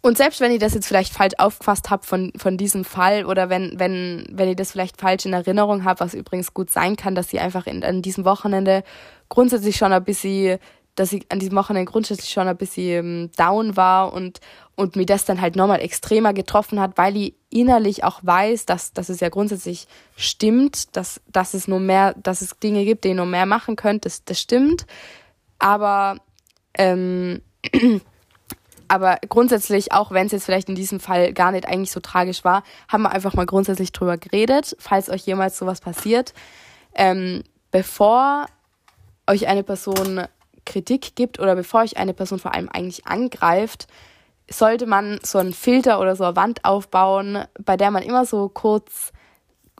Und 0.06 0.18
selbst 0.18 0.42
wenn 0.42 0.51
ich 0.51 0.60
das 0.60 0.74
jetzt 0.74 0.88
vielleicht 0.88 1.13
falsch 1.13 1.36
aufgefasst 1.38 1.89
habe 1.89 2.06
von, 2.06 2.33
von 2.36 2.57
diesem 2.57 2.83
Fall 2.83 3.25
oder 3.25 3.50
wenn, 3.50 3.80
wenn, 3.80 4.25
wenn 4.30 4.49
ich 4.49 4.57
das 4.57 4.71
vielleicht 4.71 4.99
falsch 4.99 5.26
in 5.26 5.31
Erinnerung 5.31 5.85
habe, 5.85 6.02
was 6.02 6.14
übrigens 6.14 6.54
gut 6.54 6.69
sein 6.69 6.97
kann, 6.97 7.16
dass 7.16 7.30
sie 7.30 7.40
einfach 7.40 7.68
in, 7.68 7.85
an 7.85 8.02
diesem 8.02 8.26
Wochenende 8.26 8.83
grundsätzlich 9.30 9.78
schon 9.78 9.94
ein 9.94 10.04
bisschen, 10.04 10.59
dass 10.95 11.14
ich 11.14 11.26
an 11.31 11.40
diesem 11.40 11.56
Wochenende 11.56 11.90
grundsätzlich 11.90 12.31
schon 12.31 12.49
ein 12.49 12.57
bisschen 12.57 13.06
ähm, 13.06 13.31
down 13.38 13.78
war 13.78 14.11
und, 14.11 14.42
und 14.75 14.95
mir 14.95 15.06
das 15.06 15.25
dann 15.25 15.39
halt 15.39 15.56
nochmal 15.56 15.81
extremer 15.81 16.33
getroffen 16.33 16.80
hat, 16.80 16.97
weil 16.97 17.15
ich 17.15 17.35
innerlich 17.49 18.03
auch 18.03 18.19
weiß, 18.23 18.65
dass, 18.65 18.94
dass 18.94 19.09
es 19.09 19.19
ja 19.19 19.30
grundsätzlich 19.30 19.87
stimmt, 20.15 20.95
dass, 20.95 21.21
dass 21.31 21.53
es 21.53 21.68
nur 21.68 21.80
mehr, 21.80 22.15
dass 22.21 22.42
es 22.42 22.57
Dinge 22.59 22.83
gibt, 22.85 23.03
die 23.03 23.09
ihr 23.09 23.15
nur 23.15 23.25
mehr 23.25 23.45
machen 23.45 23.75
könnt, 23.75 24.06
das, 24.06 24.23
das 24.25 24.39
stimmt. 24.39 24.85
Aber 25.59 26.18
ähm, 26.75 27.42
aber 28.87 29.18
grundsätzlich, 29.30 29.92
auch 29.92 30.11
wenn 30.11 30.25
es 30.25 30.31
jetzt 30.31 30.45
vielleicht 30.45 30.69
in 30.69 30.75
diesem 30.75 30.99
Fall 30.99 31.33
gar 31.33 31.51
nicht 31.51 31.68
eigentlich 31.68 31.92
so 31.92 31.99
tragisch 31.99 32.44
war, 32.44 32.63
haben 32.87 33.03
wir 33.03 33.11
einfach 33.11 33.33
mal 33.33 33.45
grundsätzlich 33.45 33.92
drüber 33.92 34.18
geredet, 34.18 34.75
falls 34.80 35.09
euch 35.09 35.25
jemals 35.25 35.57
sowas 35.57 35.81
passiert. 35.81 36.33
Ähm, 36.95 37.44
bevor 37.71 38.45
euch 39.27 39.47
eine 39.47 39.63
Person 39.63 40.25
Kritik 40.65 41.15
gibt 41.15 41.39
oder 41.39 41.56
bevor 41.56 41.81
euch 41.81 41.97
eine 41.97 42.13
Person 42.13 42.39
vor 42.39 42.53
allem 42.53 42.69
eigentlich 42.69 43.06
angreift, 43.06 43.87
sollte 44.50 44.85
man 44.85 45.19
so 45.23 45.40
einen 45.40 45.54
Filter 45.54 46.00
oder 46.00 46.16
so 46.16 46.23
eine 46.26 46.35
Wand 46.35 46.66
aufbauen, 46.66 47.45
bei 47.64 47.78
der 47.78 47.92
man 47.92 48.04
immer 48.04 48.26
so 48.26 48.50
kurz 48.50 49.12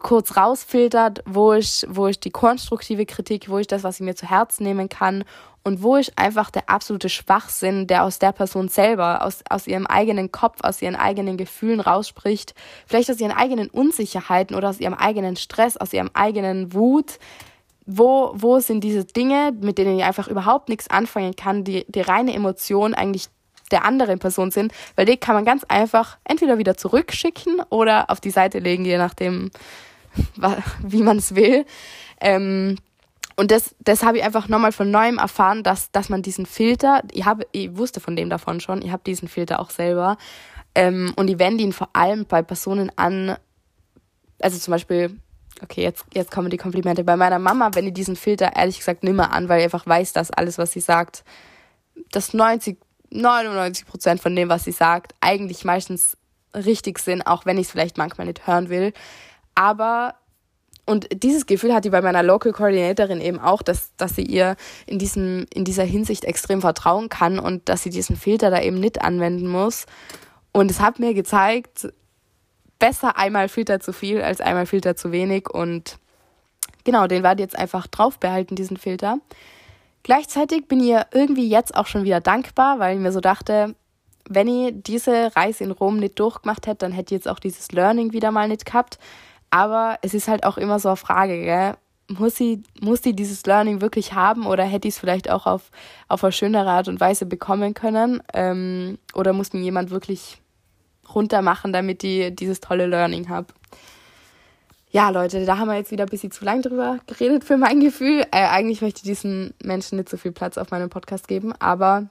kurz 0.04 0.38
rausfiltert, 0.38 1.24
wo 1.26 1.54
ich, 1.54 1.86
wo 1.90 2.08
ich 2.08 2.20
die 2.20 2.30
konstruktive 2.30 3.06
Kritik, 3.06 3.50
wo 3.50 3.58
ich 3.58 3.68
das, 3.68 3.84
was 3.84 3.96
ich 3.96 4.06
mir 4.06 4.16
zu 4.16 4.30
Herzen 4.30 4.64
nehmen 4.64 4.90
kann 4.90 5.24
und 5.64 5.82
wo 5.82 5.98
ich 5.98 6.18
einfach 6.20 6.52
der 6.52 6.70
absolute 6.70 7.10
Schwachsinn, 7.10 7.88
der 7.88 8.04
aus 8.04 8.20
der 8.20 8.34
Person 8.34 8.68
selber, 8.68 9.24
aus, 9.24 9.40
aus 9.50 9.66
ihrem 9.66 9.88
eigenen 9.88 10.32
Kopf, 10.32 10.60
aus 10.62 10.82
ihren 10.82 10.98
eigenen 10.98 11.38
Gefühlen 11.38 11.80
rausspricht, 11.80 12.54
vielleicht 12.86 13.10
aus 13.10 13.20
ihren 13.20 13.32
eigenen 13.32 13.70
Unsicherheiten 13.70 14.56
oder 14.56 14.70
aus 14.70 14.80
ihrem 14.80 14.94
eigenen 14.94 15.38
Stress, 15.38 15.78
aus 15.78 15.94
ihrem 15.94 16.12
eigenen 16.14 16.74
Wut, 16.74 17.18
wo, 17.86 18.32
wo 18.36 18.60
sind 18.60 18.84
diese 18.84 19.06
Dinge, 19.06 19.54
mit 19.60 19.78
denen 19.78 19.98
ich 19.98 20.04
einfach 20.04 20.28
überhaupt 20.28 20.70
nichts 20.70 20.90
anfangen 20.90 21.36
kann, 21.36 21.64
die, 21.64 21.86
die 21.88 22.02
reine 22.02 22.34
Emotion 22.34 22.94
eigentlich 22.94 23.30
der 23.74 23.84
anderen 23.84 24.20
Person 24.20 24.52
sind, 24.52 24.72
weil 24.96 25.06
die 25.06 25.18
kann 25.18 25.36
man 25.36 25.44
ganz 25.44 25.64
einfach 25.66 26.18
entweder 26.24 26.58
wieder 26.58 26.78
zurückschicken 26.78 27.60
oder 27.70 28.10
auf 28.10 28.22
die 28.22 28.30
Seite 28.30 28.60
legen, 28.60 28.86
je 28.86 28.98
nachdem, 28.98 29.52
wie 30.82 31.04
man 31.04 31.18
es 31.18 31.36
will. 31.36 31.66
Ähm, 32.22 32.78
und 33.36 33.52
das, 33.52 33.76
das 33.80 34.04
habe 34.04 34.20
ich 34.20 34.24
einfach 34.24 34.48
nochmal 34.48 34.72
von 34.72 34.92
neuem 34.92 35.18
erfahren, 35.18 35.64
dass, 35.64 35.92
dass 35.92 36.10
man 36.10 36.22
diesen 36.22 36.46
Filter, 36.46 37.02
ich, 37.12 37.26
habe, 37.26 37.48
ich 37.52 37.76
wusste 37.76 38.00
von 38.00 38.16
dem 38.16 38.30
davon 38.30 38.60
schon, 38.60 38.82
ich 38.82 38.92
habe 38.92 39.04
diesen 39.06 39.28
Filter 39.28 39.60
auch 39.60 39.72
selber. 39.72 40.18
Ähm, 40.76 41.14
und 41.16 41.30
ich 41.30 41.40
wende 41.40 41.64
ihn 41.64 41.74
vor 41.74 41.90
allem 41.94 42.26
bei 42.26 42.42
Personen 42.42 42.92
an, 42.96 43.36
also 44.40 44.58
zum 44.58 44.72
Beispiel 44.72 45.18
okay, 45.62 45.82
jetzt, 45.82 46.06
jetzt 46.14 46.32
kommen 46.32 46.50
die 46.50 46.58
Komplimente. 46.58 47.04
Bei 47.04 47.16
meiner 47.16 47.40
Mama, 47.40 47.72
wenn 47.74 47.86
die 47.86 47.94
diesen 47.94 48.16
Filter 48.16 48.56
ehrlich 48.56 48.80
gesagt 48.80 49.04
nimmer 49.04 49.34
an, 49.34 49.50
weil 49.50 49.60
ich 49.60 49.66
einfach 49.66 49.86
weiß, 49.86 50.14
dass 50.14 50.32
alles, 50.32 50.58
was 50.58 50.72
sie 50.72 50.80
sagt, 50.80 51.24
dass 52.12 52.34
90, 52.34 52.78
99 53.14 53.86
Prozent 53.86 54.22
von 54.22 54.36
dem, 54.36 54.50
was 54.50 54.64
sie 54.64 54.72
sagt, 54.72 55.14
eigentlich 55.22 55.66
meistens 55.66 56.18
richtig 56.56 57.00
sind, 57.00 57.26
auch 57.26 57.46
wenn 57.46 57.58
ich 57.58 57.68
es 57.68 57.72
vielleicht 57.72 57.98
manchmal 57.98 58.28
nicht 58.28 58.48
hören 58.48 58.70
will. 58.70 58.94
Aber 59.56 60.16
und 60.86 61.08
dieses 61.24 61.46
Gefühl 61.46 61.74
hat 61.74 61.86
die 61.86 61.90
bei 61.90 62.02
meiner 62.02 62.24
Local 62.24 62.52
Coordinatorin 62.52 63.22
eben 63.22 63.40
auch, 63.40 63.62
dass, 63.62 63.96
dass 63.96 64.16
sie 64.16 64.24
ihr 64.24 64.58
in, 64.86 65.00
diesem, 65.00 65.46
in 65.54 65.64
dieser 65.64 65.86
Hinsicht 65.86 66.26
extrem 66.26 66.60
vertrauen 66.60 67.08
kann 67.08 67.40
und 67.40 67.70
dass 67.70 67.84
sie 67.84 67.90
diesen 67.90 68.18
Filter 68.18 68.50
da 68.50 68.62
eben 68.62 68.80
nicht 68.80 69.02
anwenden 69.02 69.48
muss. 69.48 69.86
Und 70.52 70.70
es 70.70 70.82
hat 70.82 71.00
mir 71.00 71.14
gezeigt, 71.14 71.88
besser 72.80 73.18
einmal 73.18 73.48
Filter 73.48 73.80
zu 73.80 73.94
viel 73.94 74.22
als 74.22 74.42
einmal 74.42 74.66
Filter 74.66 74.98
zu 74.98 75.14
wenig. 75.14 75.50
Und 75.50 76.00
genau, 76.84 77.08
den 77.08 77.24
werde 77.24 77.42
ich 77.42 77.46
jetzt 77.46 77.58
einfach 77.58 77.88
drauf 77.88 78.20
behalten, 78.20 78.56
diesen 78.56 78.76
Filter. 78.76 79.20
Gleichzeitig 80.04 80.68
bin 80.68 80.82
ich 80.82 80.96
irgendwie 81.14 81.48
jetzt 81.48 81.76
auch 81.76 81.88
schon 81.88 82.04
wieder 82.04 82.20
dankbar, 82.20 82.80
weil 82.80 82.96
ich 82.96 83.02
mir 83.02 83.14
so 83.14 83.22
dachte, 83.22 83.76
wenn 84.30 84.48
ich 84.48 84.74
diese 84.76 85.36
Reise 85.36 85.64
in 85.64 85.72
Rom 85.72 85.98
nicht 85.98 86.20
durchgemacht 86.20 86.68
hätte, 86.68 86.80
dann 86.80 86.92
hätte 86.92 87.14
ich 87.14 87.20
jetzt 87.20 87.28
auch 87.28 87.40
dieses 87.40 87.72
Learning 87.72 88.14
wieder 88.14 88.32
mal 88.32 88.48
nicht 88.48 88.66
gehabt. 88.66 89.00
Aber 89.50 90.00
es 90.02 90.14
ist 90.14 90.28
halt 90.28 90.46
auch 90.46 90.58
immer 90.58 90.80
so 90.80 90.90
eine 90.90 90.98
Frage, 90.98 91.42
gell? 91.42 91.76
Muss 92.10 92.36
sie, 92.36 92.62
muss 92.82 93.02
sie 93.02 93.16
dieses 93.16 93.46
Learning 93.46 93.80
wirklich 93.80 94.14
haben 94.14 94.46
oder 94.46 94.64
hätte 94.66 94.88
ich 94.88 94.96
es 94.96 95.00
vielleicht 95.00 95.30
auch 95.30 95.46
auf, 95.46 95.72
auf 96.10 96.24
eine 96.24 96.34
schönere 96.34 96.70
Art 96.70 96.90
und 96.90 97.00
Weise 97.00 97.26
bekommen 97.26 97.74
können? 97.74 98.22
Ähm, 98.34 98.98
oder 99.14 99.32
muss 99.32 99.54
mir 99.54 99.62
jemand 99.62 99.90
wirklich 99.90 100.42
runter 101.16 101.42
machen, 101.42 101.72
damit 101.72 102.04
ich 102.04 102.36
dieses 102.36 102.60
tolle 102.60 102.88
Learning 102.88 103.30
habe? 103.30 103.48
Ja, 104.94 105.10
Leute, 105.10 105.44
da 105.46 105.58
haben 105.58 105.70
wir 105.70 105.76
jetzt 105.76 105.90
wieder 105.90 106.04
ein 106.04 106.10
bisschen 106.10 106.30
zu 106.30 106.46
lang 106.46 106.62
drüber 106.62 107.00
geredet 107.08 107.44
für 107.44 107.58
mein 107.58 107.80
Gefühl. 107.80 108.22
Äh, 108.32 108.48
eigentlich 108.48 108.82
möchte 108.84 109.00
ich 109.00 109.04
diesen 109.04 109.56
Menschen 109.64 109.98
nicht 109.98 110.08
so 110.08 110.18
viel 110.18 110.32
Platz 110.32 110.60
auf 110.60 110.70
meinem 110.70 110.92
Podcast 110.92 111.28
geben, 111.28 111.52
aber 111.58 112.10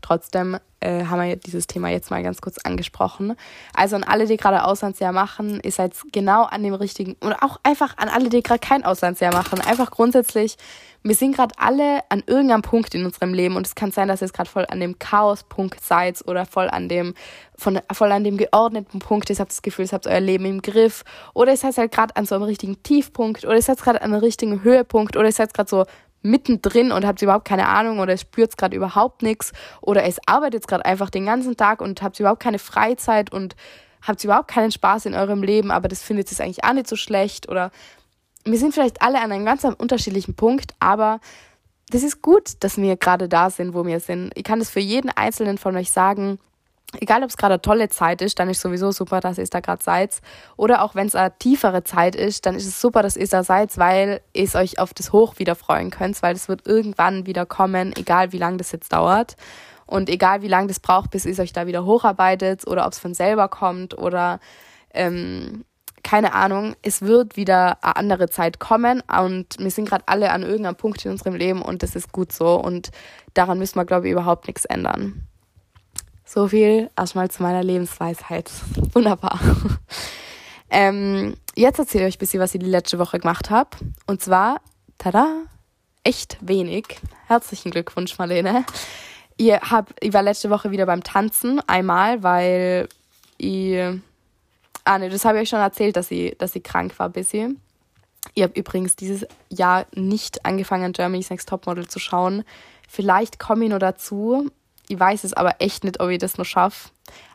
trotzdem 0.00 0.58
äh, 0.80 1.04
haben 1.06 1.20
wir 1.20 1.36
dieses 1.36 1.66
Thema 1.66 1.88
jetzt 1.88 2.10
mal 2.10 2.22
ganz 2.22 2.40
kurz 2.40 2.58
angesprochen. 2.58 3.34
Also 3.74 3.96
an 3.96 4.04
alle, 4.04 4.26
die 4.26 4.36
gerade 4.36 4.64
Auslandsjahr 4.64 5.12
machen, 5.12 5.60
ist 5.60 5.78
jetzt 5.78 6.04
genau 6.12 6.44
an 6.44 6.62
dem 6.62 6.74
richtigen 6.74 7.16
und 7.20 7.32
auch 7.34 7.58
einfach 7.62 7.96
an 7.96 8.08
alle, 8.08 8.28
die 8.28 8.42
gerade 8.42 8.60
kein 8.60 8.84
Auslandsjahr 8.84 9.32
machen. 9.32 9.60
Einfach 9.60 9.90
grundsätzlich, 9.90 10.56
wir 11.02 11.14
sind 11.14 11.34
gerade 11.34 11.54
alle 11.58 12.00
an 12.10 12.22
irgendeinem 12.26 12.62
Punkt 12.62 12.94
in 12.94 13.04
unserem 13.04 13.34
Leben 13.34 13.56
und 13.56 13.66
es 13.66 13.74
kann 13.74 13.92
sein, 13.92 14.08
dass 14.08 14.20
ihr 14.20 14.26
jetzt 14.26 14.34
gerade 14.34 14.50
voll 14.50 14.66
an 14.68 14.80
dem 14.80 14.98
Chaospunkt 14.98 15.82
seid 15.82 16.26
oder 16.26 16.46
voll 16.46 16.68
an 16.68 16.88
dem 16.88 17.14
von 17.56 17.80
voll 17.92 18.12
an 18.12 18.22
dem 18.22 18.36
geordneten 18.36 19.00
Punkt. 19.00 19.30
Ihr 19.30 19.36
habt 19.36 19.50
das 19.50 19.62
Gefühl, 19.62 19.86
ihr 19.86 19.92
habt 19.92 20.06
euer 20.06 20.20
Leben 20.20 20.44
im 20.44 20.62
Griff 20.62 21.04
oder 21.34 21.52
ihr 21.52 21.56
seid 21.56 21.76
halt 21.76 21.92
gerade 21.92 22.14
an 22.14 22.24
so 22.24 22.36
einem 22.36 22.44
richtigen 22.44 22.82
Tiefpunkt 22.82 23.44
oder 23.44 23.56
ihr 23.56 23.62
seid 23.62 23.80
gerade 23.80 24.00
an 24.00 24.12
einem 24.12 24.22
richtigen 24.22 24.62
Höhepunkt 24.62 25.16
oder 25.16 25.26
ihr 25.26 25.32
seid 25.32 25.54
gerade 25.54 25.68
so 25.68 25.86
mittendrin 26.22 26.92
und 26.92 27.06
habt 27.06 27.22
überhaupt 27.22 27.46
keine 27.46 27.68
Ahnung 27.68 28.00
oder 28.00 28.16
spürt 28.16 28.56
gerade 28.56 28.76
überhaupt 28.76 29.22
nichts 29.22 29.52
oder 29.80 30.04
es 30.04 30.18
arbeitet 30.26 30.66
gerade 30.66 30.84
einfach 30.84 31.10
den 31.10 31.26
ganzen 31.26 31.56
Tag 31.56 31.80
und 31.80 32.02
habt 32.02 32.18
überhaupt 32.18 32.40
keine 32.42 32.58
Freizeit 32.58 33.32
und 33.32 33.54
habt 34.02 34.22
überhaupt 34.24 34.48
keinen 34.48 34.72
Spaß 34.72 35.06
in 35.06 35.14
eurem 35.14 35.42
Leben, 35.42 35.70
aber 35.70 35.88
das 35.88 36.02
findet 36.02 36.30
es 36.30 36.40
eigentlich 36.40 36.64
auch 36.64 36.72
nicht 36.72 36.88
so 36.88 36.96
schlecht 36.96 37.48
oder 37.48 37.70
wir 38.44 38.58
sind 38.58 38.72
vielleicht 38.72 39.02
alle 39.02 39.20
an 39.20 39.32
einem 39.32 39.44
ganz 39.44 39.64
unterschiedlichen 39.64 40.34
Punkt, 40.34 40.74
aber 40.80 41.20
das 41.90 42.02
ist 42.02 42.22
gut, 42.22 42.52
dass 42.60 42.76
wir 42.76 42.96
gerade 42.96 43.28
da 43.28 43.50
sind, 43.50 43.74
wo 43.74 43.86
wir 43.86 44.00
sind. 44.00 44.32
Ich 44.34 44.44
kann 44.44 44.58
das 44.58 44.70
für 44.70 44.80
jeden 44.80 45.10
einzelnen 45.10 45.58
von 45.58 45.76
euch 45.76 45.90
sagen 45.90 46.38
egal 47.00 47.22
ob 47.22 47.30
es 47.30 47.36
gerade 47.36 47.60
tolle 47.60 47.88
Zeit 47.88 48.22
ist, 48.22 48.38
dann 48.38 48.48
ist 48.48 48.60
sowieso 48.60 48.92
super, 48.92 49.20
dass 49.20 49.38
ihr 49.38 49.46
da 49.46 49.60
gerade 49.60 49.82
seid. 49.82 50.20
Oder 50.56 50.82
auch 50.82 50.94
wenn 50.94 51.06
es 51.06 51.14
eine 51.14 51.36
tiefere 51.38 51.84
Zeit 51.84 52.16
ist, 52.16 52.46
dann 52.46 52.54
ist 52.54 52.66
es 52.66 52.80
super, 52.80 53.02
dass 53.02 53.16
ihr 53.16 53.28
da 53.28 53.44
seid, 53.44 53.76
weil 53.78 54.20
ihr 54.32 54.54
euch 54.54 54.78
auf 54.78 54.94
das 54.94 55.12
Hoch 55.12 55.38
wieder 55.38 55.54
freuen 55.54 55.90
könnt, 55.90 56.22
weil 56.22 56.34
es 56.34 56.48
wird 56.48 56.66
irgendwann 56.66 57.26
wieder 57.26 57.46
kommen, 57.46 57.94
egal 57.96 58.32
wie 58.32 58.38
lange 58.38 58.56
das 58.56 58.72
jetzt 58.72 58.92
dauert. 58.92 59.36
Und 59.86 60.10
egal 60.10 60.42
wie 60.42 60.48
lange 60.48 60.68
das 60.68 60.80
braucht, 60.80 61.10
bis 61.10 61.24
ihr 61.24 61.38
euch 61.38 61.52
da 61.52 61.66
wieder 61.66 61.84
hocharbeitet 61.84 62.66
oder 62.66 62.86
ob 62.86 62.92
es 62.92 62.98
von 62.98 63.14
selber 63.14 63.48
kommt 63.48 63.96
oder 63.96 64.38
ähm, 64.92 65.64
keine 66.02 66.34
Ahnung, 66.34 66.74
es 66.82 67.02
wird 67.02 67.36
wieder 67.36 67.82
eine 67.82 67.96
andere 67.96 68.28
Zeit 68.28 68.58
kommen 68.60 69.02
und 69.20 69.56
wir 69.58 69.70
sind 69.70 69.88
gerade 69.88 70.04
alle 70.06 70.30
an 70.30 70.42
irgendeinem 70.42 70.76
Punkt 70.76 71.04
in 71.04 71.10
unserem 71.10 71.34
Leben 71.34 71.62
und 71.62 71.82
das 71.82 71.96
ist 71.96 72.12
gut 72.12 72.32
so 72.32 72.56
und 72.56 72.90
daran 73.34 73.58
müssen 73.58 73.76
wir, 73.76 73.84
glaube 73.84 74.06
ich, 74.06 74.12
überhaupt 74.12 74.46
nichts 74.46 74.64
ändern. 74.64 75.27
So 76.28 76.46
viel 76.46 76.90
erstmal 76.94 77.30
zu 77.30 77.42
meiner 77.42 77.64
Lebensweisheit. 77.64 78.50
Wunderbar. 78.92 79.40
ähm, 80.68 81.38
jetzt 81.56 81.78
erzähle 81.78 82.04
ich 82.04 82.08
euch 82.08 82.16
ein 82.16 82.18
bisschen, 82.18 82.40
was 82.40 82.54
ich 82.54 82.60
die 82.60 82.66
letzte 82.66 82.98
Woche 82.98 83.18
gemacht 83.18 83.48
habe. 83.48 83.70
Und 84.06 84.20
zwar, 84.20 84.60
tada, 84.98 85.44
echt 86.04 86.36
wenig. 86.42 87.00
Herzlichen 87.28 87.70
Glückwunsch, 87.70 88.18
Marlene. 88.18 88.66
Ihr 89.38 89.58
hab, 89.62 89.94
ich 90.00 90.12
war 90.12 90.22
letzte 90.22 90.50
Woche 90.50 90.70
wieder 90.70 90.84
beim 90.84 91.02
Tanzen, 91.02 91.62
einmal, 91.66 92.22
weil 92.22 92.90
ich. 93.38 93.78
Ah, 94.84 94.98
ne, 94.98 95.08
das 95.08 95.24
habe 95.24 95.38
ich 95.38 95.42
euch 95.44 95.48
schon 95.48 95.60
erzählt, 95.60 95.96
dass 95.96 96.10
ich, 96.10 96.36
dass 96.36 96.54
ich 96.54 96.62
krank 96.62 96.98
war 96.98 97.06
ein 97.06 97.12
bisschen. 97.12 97.58
Ich 98.34 98.42
habe 98.42 98.52
übrigens 98.52 98.96
dieses 98.96 99.26
Jahr 99.48 99.86
nicht 99.94 100.44
angefangen, 100.44 100.92
Germany's 100.92 101.30
Next 101.30 101.48
Topmodel 101.48 101.88
zu 101.88 101.98
schauen. 101.98 102.44
Vielleicht 102.86 103.38
komme 103.38 103.64
ich 103.64 103.70
noch 103.70 103.78
dazu. 103.78 104.50
Ich 104.88 104.98
weiß 104.98 105.24
es 105.24 105.34
aber 105.34 105.56
echt 105.60 105.84
nicht, 105.84 106.00
ob 106.00 106.08
ich 106.10 106.18
das 106.18 106.38
noch 106.38 106.44
schaffe. 106.44 106.90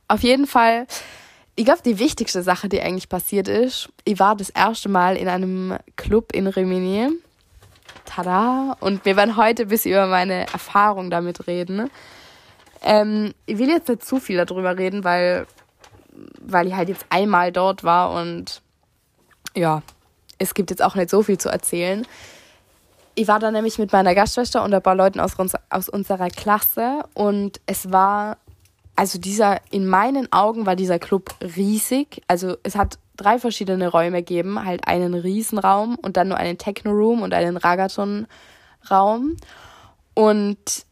Auf 0.08 0.22
jeden 0.22 0.48
Fall, 0.48 0.88
ich 1.56 1.66
glaube, 1.66 1.82
die 1.86 2.00
wichtigste 2.00 2.44
Sache, 2.44 2.68
die 2.68 2.82
eigentlich 2.82 3.10
passiert 3.10 3.48
ist, 3.48 3.90
ich 4.06 4.20
war 4.20 4.36
das 4.36 4.50
erste 4.50 4.90
Mal 4.90 5.16
in 5.16 5.28
einem 5.28 5.78
Club 5.96 6.34
in 6.34 6.48
Rimini. 6.48 7.10
Tada! 8.06 8.76
Und 8.80 9.06
wir 9.06 9.16
werden 9.16 9.38
heute 9.38 9.64
ein 9.64 9.70
bisschen 9.70 9.92
über 9.92 10.08
meine 10.08 10.48
Erfahrung 10.48 11.10
damit 11.10 11.48
reden. 11.48 11.90
Ähm, 12.82 13.34
ich 13.46 13.58
will 13.60 13.70
jetzt 13.70 13.88
nicht 13.88 14.04
zu 14.04 14.20
viel 14.20 14.44
darüber 14.44 14.78
reden, 14.78 15.04
weil, 15.04 15.48
weil 16.42 16.68
ich 16.68 16.74
halt 16.74 16.90
jetzt 16.90 17.06
einmal 17.10 17.52
dort 17.52 17.84
war 17.84 18.12
und 18.14 18.62
ja, 19.56 19.84
es 20.38 20.54
gibt 20.54 20.72
jetzt 20.72 20.84
auch 20.84 20.96
nicht 20.96 21.10
so 21.10 21.24
viel 21.24 21.38
zu 21.38 21.50
erzählen 21.50 22.06
ich 23.16 23.28
war 23.28 23.40
da 23.40 23.52
nämlich 23.52 23.78
mit 23.78 23.92
meiner 23.92 24.16
Gastschwester 24.16 24.64
und 24.64 24.74
ein 24.74 24.82
paar 24.82 24.96
Leuten 24.96 25.20
aus, 25.20 25.34
aus 25.70 25.90
unserer 25.90 26.30
Klasse 26.30 27.04
und 27.14 27.60
es 27.66 27.92
war, 27.92 28.38
also 28.96 29.20
dieser, 29.20 29.60
in 29.72 29.86
meinen 29.86 30.32
Augen 30.32 30.66
war 30.66 30.76
dieser 30.76 31.00
Club 31.00 31.36
riesig. 31.56 32.22
Also 32.28 32.58
es 32.64 32.76
hat 32.76 32.98
drei 33.18 33.40
verschiedene 33.40 33.88
Räume 33.88 34.18
gegeben, 34.24 34.64
halt 34.64 34.88
einen 34.88 35.14
Riesenraum 35.14 35.96
und 35.96 36.18
dann 36.18 36.30
nur 36.30 36.38
einen 36.38 36.58
Techno-Room 36.58 37.22
und 37.22 37.34
einen 37.34 37.58
Ragaton-Raum. 37.58 39.38
Und 40.16 40.86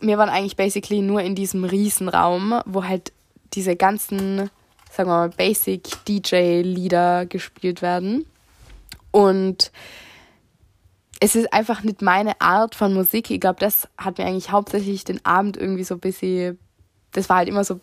wir 0.00 0.18
waren 0.18 0.28
eigentlich 0.28 0.56
basically 0.56 1.02
nur 1.02 1.20
in 1.20 1.34
diesem 1.34 1.64
Riesenraum, 1.64 2.60
wo 2.66 2.84
halt 2.84 3.12
diese 3.52 3.76
ganzen, 3.76 4.50
sagen 4.90 5.08
wir 5.10 5.16
mal, 5.16 5.30
Basic 5.30 6.04
DJ-Lieder 6.06 7.26
gespielt 7.26 7.82
werden. 7.82 8.26
Und 9.10 9.70
es 11.24 11.34
ist 11.34 11.54
einfach 11.54 11.82
nicht 11.82 12.02
meine 12.02 12.38
Art 12.42 12.74
von 12.74 12.92
Musik. 12.92 13.30
Ich 13.30 13.40
glaube, 13.40 13.58
das 13.58 13.88
hat 13.96 14.18
mir 14.18 14.26
eigentlich 14.26 14.52
hauptsächlich 14.52 15.04
den 15.04 15.24
Abend 15.24 15.56
irgendwie 15.56 15.82
so 15.82 15.94
ein 15.94 16.00
bisschen, 16.00 16.58
das 17.12 17.30
war 17.30 17.38
halt 17.38 17.48
immer 17.48 17.64
so, 17.64 17.80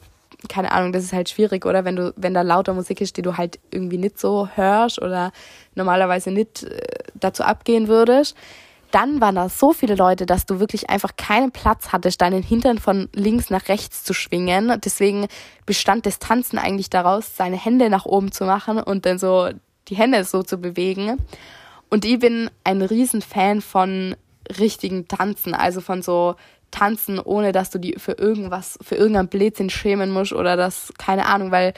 keine 0.48 0.72
Ahnung, 0.72 0.94
das 0.94 1.04
ist 1.04 1.12
halt 1.12 1.28
schwierig, 1.28 1.66
oder? 1.66 1.84
Wenn 1.84 1.96
du, 1.96 2.14
wenn 2.18 2.36
da 2.36 2.44
lauter 2.44 2.76
Musik 2.76 3.02
ist, 3.02 3.18
die 3.18 3.24
du 3.24 3.38
halt 3.38 3.58
irgendwie 3.72 3.98
nicht 3.98 4.20
so 4.20 4.48
hörst 4.54 5.02
oder 5.02 5.32
normalerweise 5.74 6.30
nicht 6.30 6.66
äh, 6.66 6.82
dazu 7.16 7.42
abgehen 7.42 7.88
würdest. 7.88 8.38
Dann 8.92 9.22
waren 9.22 9.36
da 9.36 9.50
so 9.50 9.74
viele 9.74 9.96
Leute, 9.96 10.28
dass 10.28 10.46
du 10.46 10.60
wirklich 10.60 10.92
einfach 10.92 11.16
keinen 11.16 11.52
Platz 11.52 11.92
hattest, 11.92 12.22
deinen 12.22 12.44
Hintern 12.44 12.78
von 12.78 13.10
links 13.12 13.50
nach 13.50 13.70
rechts 13.70 14.04
zu 14.04 14.14
schwingen. 14.14 14.80
Deswegen 14.86 15.26
bestand 15.66 16.06
das 16.06 16.20
Tanzen 16.20 16.60
eigentlich 16.60 16.92
daraus, 16.92 17.36
seine 17.36 17.58
Hände 17.58 17.90
nach 17.90 18.06
oben 18.06 18.32
zu 18.32 18.46
machen 18.46 18.80
und 18.80 19.08
dann 19.08 19.18
so 19.18 19.50
die 19.88 19.96
Hände 19.96 20.26
so 20.26 20.44
zu 20.44 20.60
bewegen. 20.60 21.18
Und 21.92 22.06
ich 22.06 22.20
bin 22.20 22.50
ein 22.64 22.82
Riesenfan 22.82 23.60
von 23.60 24.16
richtigen 24.58 25.10
Tanzen, 25.10 25.54
also 25.54 25.82
von 25.82 26.02
so 26.02 26.36
Tanzen, 26.72 27.20
ohne 27.20 27.52
dass 27.52 27.70
du 27.70 27.80
die 27.80 27.96
für 27.98 28.14
irgendwas, 28.14 28.80
für 28.82 28.96
irgendein 28.96 29.28
Blödsinn 29.28 29.70
schämen 29.70 30.10
musst 30.10 30.32
oder 30.32 30.56
das, 30.56 30.94
keine 30.98 31.26
Ahnung, 31.26 31.52
weil 31.52 31.74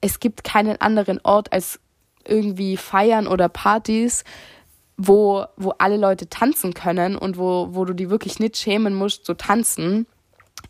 es 0.00 0.18
gibt 0.18 0.42
keinen 0.42 0.80
anderen 0.80 1.20
Ort 1.22 1.52
als 1.52 1.78
irgendwie 2.26 2.76
Feiern 2.76 3.28
oder 3.28 3.48
Partys, 3.48 4.24
wo, 4.96 5.44
wo 5.56 5.70
alle 5.78 5.96
Leute 5.96 6.28
tanzen 6.28 6.74
können 6.74 7.16
und 7.16 7.38
wo, 7.38 7.68
wo 7.70 7.84
du 7.84 7.94
die 7.94 8.10
wirklich 8.10 8.40
nicht 8.40 8.56
schämen 8.56 8.94
musst 8.94 9.24
zu 9.24 9.34
tanzen. 9.34 10.08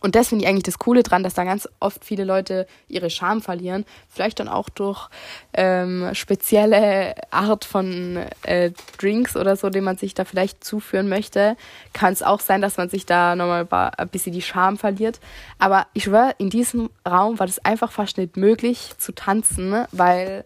Und 0.02 0.16
das 0.16 0.28
finde 0.28 0.44
ich 0.44 0.48
eigentlich 0.48 0.64
das 0.64 0.78
Coole 0.78 1.02
dran, 1.02 1.22
dass 1.22 1.34
da 1.34 1.44
ganz 1.44 1.68
oft 1.80 2.04
viele 2.04 2.24
Leute 2.24 2.66
ihre 2.88 3.08
Scham 3.08 3.40
verlieren. 3.40 3.84
Vielleicht 4.08 4.40
dann 4.40 4.48
auch 4.48 4.68
durch 4.68 5.08
ähm, 5.52 6.10
spezielle 6.12 7.14
Art 7.30 7.64
von 7.64 8.18
äh, 8.42 8.72
Drinks 8.98 9.36
oder 9.36 9.56
so, 9.56 9.70
den 9.70 9.84
man 9.84 9.96
sich 9.96 10.14
da 10.14 10.24
vielleicht 10.24 10.64
zuführen 10.64 11.08
möchte. 11.08 11.56
Kann 11.92 12.12
es 12.12 12.22
auch 12.22 12.40
sein, 12.40 12.60
dass 12.60 12.76
man 12.76 12.88
sich 12.88 13.06
da 13.06 13.36
nochmal 13.36 13.66
ein 13.96 14.08
bisschen 14.08 14.32
die 14.32 14.42
Scham 14.42 14.76
verliert. 14.76 15.20
Aber 15.58 15.86
ich 15.92 16.04
schwöre, 16.04 16.34
in 16.38 16.50
diesem 16.50 16.90
Raum 17.08 17.38
war 17.38 17.46
das 17.46 17.64
einfach 17.64 17.92
fast 17.92 18.18
nicht 18.18 18.36
möglich 18.36 18.90
zu 18.98 19.12
tanzen, 19.12 19.86
weil 19.92 20.44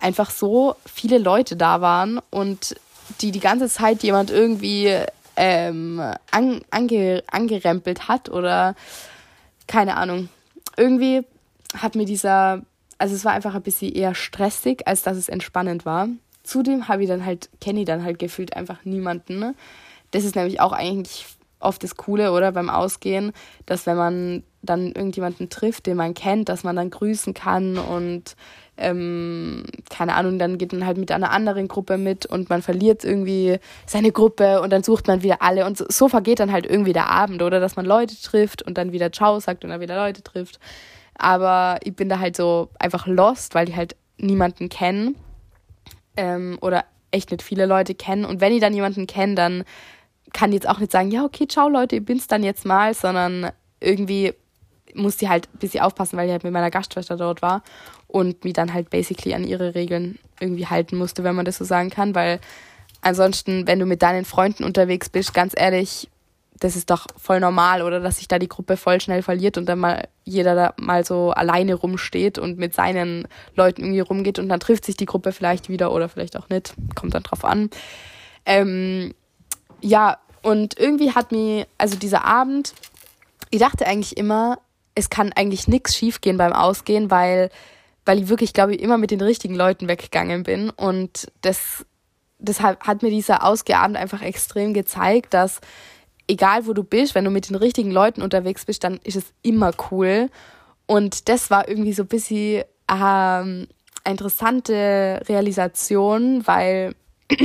einfach 0.00 0.30
so 0.30 0.76
viele 0.86 1.18
Leute 1.18 1.56
da 1.56 1.80
waren 1.80 2.20
und 2.30 2.76
die 3.20 3.32
die 3.32 3.40
ganze 3.40 3.68
Zeit 3.68 4.02
jemand 4.02 4.30
irgendwie 4.30 4.96
ähm, 5.36 6.00
an, 6.30 6.62
ange, 6.70 7.22
angerempelt 7.30 8.08
hat 8.08 8.28
oder 8.28 8.74
keine 9.66 9.96
Ahnung. 9.96 10.28
Irgendwie 10.76 11.22
hat 11.76 11.94
mir 11.94 12.04
dieser, 12.04 12.62
also 12.98 13.14
es 13.14 13.24
war 13.24 13.32
einfach 13.32 13.54
ein 13.54 13.62
bisschen 13.62 13.92
eher 13.92 14.14
stressig, 14.14 14.86
als 14.86 15.02
dass 15.02 15.16
es 15.16 15.28
entspannend 15.28 15.86
war. 15.86 16.08
Zudem 16.42 16.88
habe 16.88 17.02
ich 17.02 17.08
dann 17.08 17.24
halt, 17.24 17.48
kenne 17.60 17.80
ich 17.80 17.86
dann 17.86 18.04
halt 18.04 18.18
gefühlt 18.18 18.56
einfach 18.56 18.84
niemanden. 18.84 19.38
Ne? 19.38 19.54
Das 20.10 20.24
ist 20.24 20.36
nämlich 20.36 20.60
auch 20.60 20.72
eigentlich 20.72 21.26
oft 21.60 21.82
das 21.82 21.96
Coole, 21.96 22.32
oder 22.32 22.52
beim 22.52 22.68
Ausgehen, 22.68 23.32
dass 23.66 23.86
wenn 23.86 23.96
man 23.96 24.42
dann 24.64 24.92
irgendjemanden 24.92 25.50
trifft, 25.50 25.86
den 25.86 25.96
man 25.96 26.14
kennt, 26.14 26.48
dass 26.48 26.64
man 26.64 26.76
dann 26.76 26.90
grüßen 26.90 27.34
kann 27.34 27.78
und 27.78 28.36
ähm, 28.76 29.64
keine 29.88 30.14
Ahnung, 30.14 30.38
dann 30.38 30.58
geht 30.58 30.72
man 30.72 30.84
halt 30.84 30.98
mit 30.98 31.12
einer 31.12 31.30
anderen 31.30 31.68
Gruppe 31.68 31.96
mit 31.96 32.26
und 32.26 32.50
man 32.50 32.60
verliert 32.60 33.04
irgendwie 33.04 33.58
seine 33.86 34.10
Gruppe 34.10 34.60
und 34.60 34.70
dann 34.72 34.82
sucht 34.82 35.06
man 35.06 35.22
wieder 35.22 35.42
alle 35.42 35.64
und 35.64 35.78
so, 35.78 35.84
so 35.88 36.08
vergeht 36.08 36.40
dann 36.40 36.50
halt 36.50 36.66
irgendwie 36.66 36.92
der 36.92 37.08
Abend, 37.08 37.42
oder 37.42 37.60
dass 37.60 37.76
man 37.76 37.86
Leute 37.86 38.20
trifft 38.20 38.62
und 38.62 38.76
dann 38.76 38.92
wieder 38.92 39.12
Ciao 39.12 39.38
sagt 39.38 39.64
und 39.64 39.70
dann 39.70 39.80
wieder 39.80 39.96
Leute 39.96 40.22
trifft. 40.22 40.58
Aber 41.16 41.78
ich 41.84 41.94
bin 41.94 42.08
da 42.08 42.18
halt 42.18 42.36
so 42.36 42.70
einfach 42.78 43.06
lost, 43.06 43.54
weil 43.54 43.66
die 43.66 43.76
halt 43.76 43.94
niemanden 44.18 44.68
kennen 44.68 45.14
ähm, 46.16 46.58
oder 46.60 46.84
echt 47.12 47.30
nicht 47.30 47.42
viele 47.42 47.66
Leute 47.66 47.94
kennen. 47.94 48.24
Und 48.24 48.40
wenn 48.40 48.52
ich 48.52 48.60
dann 48.60 48.74
jemanden 48.74 49.06
kenne, 49.06 49.36
dann 49.36 49.64
kann 50.32 50.50
ich 50.50 50.56
jetzt 50.56 50.68
auch 50.68 50.80
nicht 50.80 50.90
sagen, 50.90 51.10
ja, 51.10 51.24
okay, 51.24 51.46
ciao 51.46 51.68
Leute, 51.68 51.96
ich 51.96 52.04
bin's 52.04 52.26
dann 52.26 52.42
jetzt 52.42 52.64
mal, 52.64 52.92
sondern 52.92 53.50
irgendwie 53.80 54.34
muss 54.94 55.16
die 55.16 55.28
halt 55.28 55.48
ein 55.52 55.58
bisschen 55.58 55.82
aufpassen, 55.82 56.16
weil 56.16 56.26
ich 56.26 56.32
halt 56.32 56.44
mit 56.44 56.52
meiner 56.52 56.70
Gastschwester 56.70 57.16
dort 57.16 57.42
war 57.42 57.62
und 58.08 58.44
mich 58.44 58.52
dann 58.52 58.72
halt 58.72 58.90
basically 58.90 59.34
an 59.34 59.44
ihre 59.44 59.74
Regeln 59.74 60.18
irgendwie 60.40 60.66
halten 60.66 60.96
musste, 60.96 61.24
wenn 61.24 61.34
man 61.34 61.44
das 61.44 61.58
so 61.58 61.64
sagen 61.64 61.90
kann, 61.90 62.14
weil 62.14 62.40
ansonsten, 63.02 63.66
wenn 63.66 63.78
du 63.78 63.86
mit 63.86 64.02
deinen 64.02 64.24
Freunden 64.24 64.64
unterwegs 64.64 65.08
bist, 65.08 65.34
ganz 65.34 65.52
ehrlich, 65.56 66.08
das 66.60 66.76
ist 66.76 66.90
doch 66.90 67.06
voll 67.16 67.40
normal, 67.40 67.82
oder 67.82 68.00
dass 68.00 68.18
sich 68.18 68.28
da 68.28 68.38
die 68.38 68.48
Gruppe 68.48 68.76
voll 68.76 69.00
schnell 69.00 69.22
verliert 69.22 69.58
und 69.58 69.66
dann 69.66 69.78
mal 69.78 70.08
jeder 70.24 70.54
da 70.54 70.74
mal 70.78 71.04
so 71.04 71.30
alleine 71.30 71.74
rumsteht 71.74 72.38
und 72.38 72.58
mit 72.58 72.74
seinen 72.74 73.26
Leuten 73.56 73.82
irgendwie 73.82 74.00
rumgeht 74.00 74.38
und 74.38 74.48
dann 74.48 74.60
trifft 74.60 74.84
sich 74.84 74.96
die 74.96 75.06
Gruppe 75.06 75.32
vielleicht 75.32 75.68
wieder 75.68 75.92
oder 75.92 76.08
vielleicht 76.08 76.36
auch 76.36 76.48
nicht, 76.48 76.74
kommt 76.94 77.14
dann 77.14 77.24
drauf 77.24 77.44
an. 77.44 77.70
Ähm, 78.46 79.14
ja, 79.80 80.18
und 80.42 80.78
irgendwie 80.78 81.12
hat 81.12 81.32
mir, 81.32 81.66
also 81.78 81.96
dieser 81.96 82.24
Abend, 82.24 82.74
ich 83.50 83.60
dachte 83.60 83.86
eigentlich 83.86 84.16
immer, 84.16 84.58
es 84.94 85.10
kann 85.10 85.32
eigentlich 85.32 85.68
nichts 85.68 85.96
schiefgehen 85.96 86.36
beim 86.36 86.52
Ausgehen, 86.52 87.10
weil, 87.10 87.50
weil 88.04 88.22
ich 88.22 88.28
wirklich, 88.28 88.52
glaube 88.52 88.74
ich, 88.74 88.80
immer 88.80 88.98
mit 88.98 89.10
den 89.10 89.20
richtigen 89.20 89.54
Leuten 89.54 89.88
weggegangen 89.88 90.42
bin 90.44 90.70
und 90.70 91.30
das, 91.42 91.84
deshalb 92.38 92.84
hat 92.86 93.02
mir 93.02 93.10
dieser 93.10 93.44
Ausgehabend 93.44 93.96
einfach 93.96 94.22
extrem 94.22 94.74
gezeigt, 94.74 95.34
dass 95.34 95.60
egal 96.28 96.66
wo 96.66 96.72
du 96.72 96.84
bist, 96.84 97.14
wenn 97.14 97.24
du 97.24 97.30
mit 97.30 97.48
den 97.48 97.56
richtigen 97.56 97.90
Leuten 97.90 98.22
unterwegs 98.22 98.64
bist, 98.64 98.84
dann 98.84 98.98
ist 99.04 99.16
es 99.16 99.24
immer 99.42 99.72
cool. 99.90 100.30
Und 100.86 101.28
das 101.28 101.50
war 101.50 101.68
irgendwie 101.68 101.92
so 101.92 102.02
ein 102.02 102.08
bisschen 102.08 102.64
ähm, 102.90 103.68
interessante 104.06 105.22
Realisation, 105.28 106.46
weil, 106.46 106.94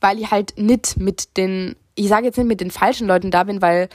weil 0.00 0.18
ich 0.18 0.30
halt 0.30 0.54
nicht 0.56 0.96
mit 0.98 1.36
den, 1.36 1.76
ich 1.94 2.08
sage 2.08 2.26
jetzt 2.26 2.36
nicht 2.36 2.46
mit 2.46 2.60
den 2.60 2.70
falschen 2.70 3.06
Leuten 3.06 3.30
da 3.30 3.44
bin, 3.44 3.62
weil 3.62 3.88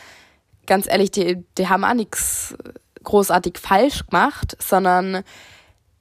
ganz 0.68 0.88
ehrlich, 0.88 1.12
die, 1.12 1.44
die 1.58 1.70
haben 1.70 1.84
auch 1.84 1.94
nichts 1.94 2.56
großartig 3.04 3.58
falsch 3.58 4.06
gemacht, 4.08 4.56
sondern 4.60 5.24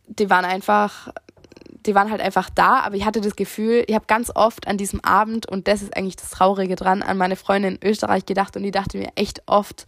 die 0.06 0.28
waren 0.28 0.44
einfach 0.44 1.12
die 1.86 1.94
waren 1.94 2.10
halt 2.10 2.20
einfach 2.20 2.50
da, 2.50 2.80
aber 2.80 2.96
ich 2.96 3.04
hatte 3.04 3.20
das 3.20 3.36
Gefühl, 3.36 3.84
ich 3.86 3.94
habe 3.94 4.04
ganz 4.06 4.30
oft 4.34 4.68
an 4.68 4.76
diesem 4.76 5.02
Abend, 5.02 5.49
und 5.49 5.66
das 5.66 5.82
ist 5.82 5.96
eigentlich 5.96 6.16
das 6.16 6.30
Traurige 6.30 6.76
dran, 6.76 7.02
an 7.02 7.16
meine 7.16 7.36
Freundin 7.36 7.76
in 7.76 7.88
Österreich 7.88 8.26
gedacht 8.26 8.56
und 8.56 8.62
die 8.62 8.70
dachte 8.70 8.99
mir 8.99 9.12
echt 9.14 9.42
oft, 9.46 9.86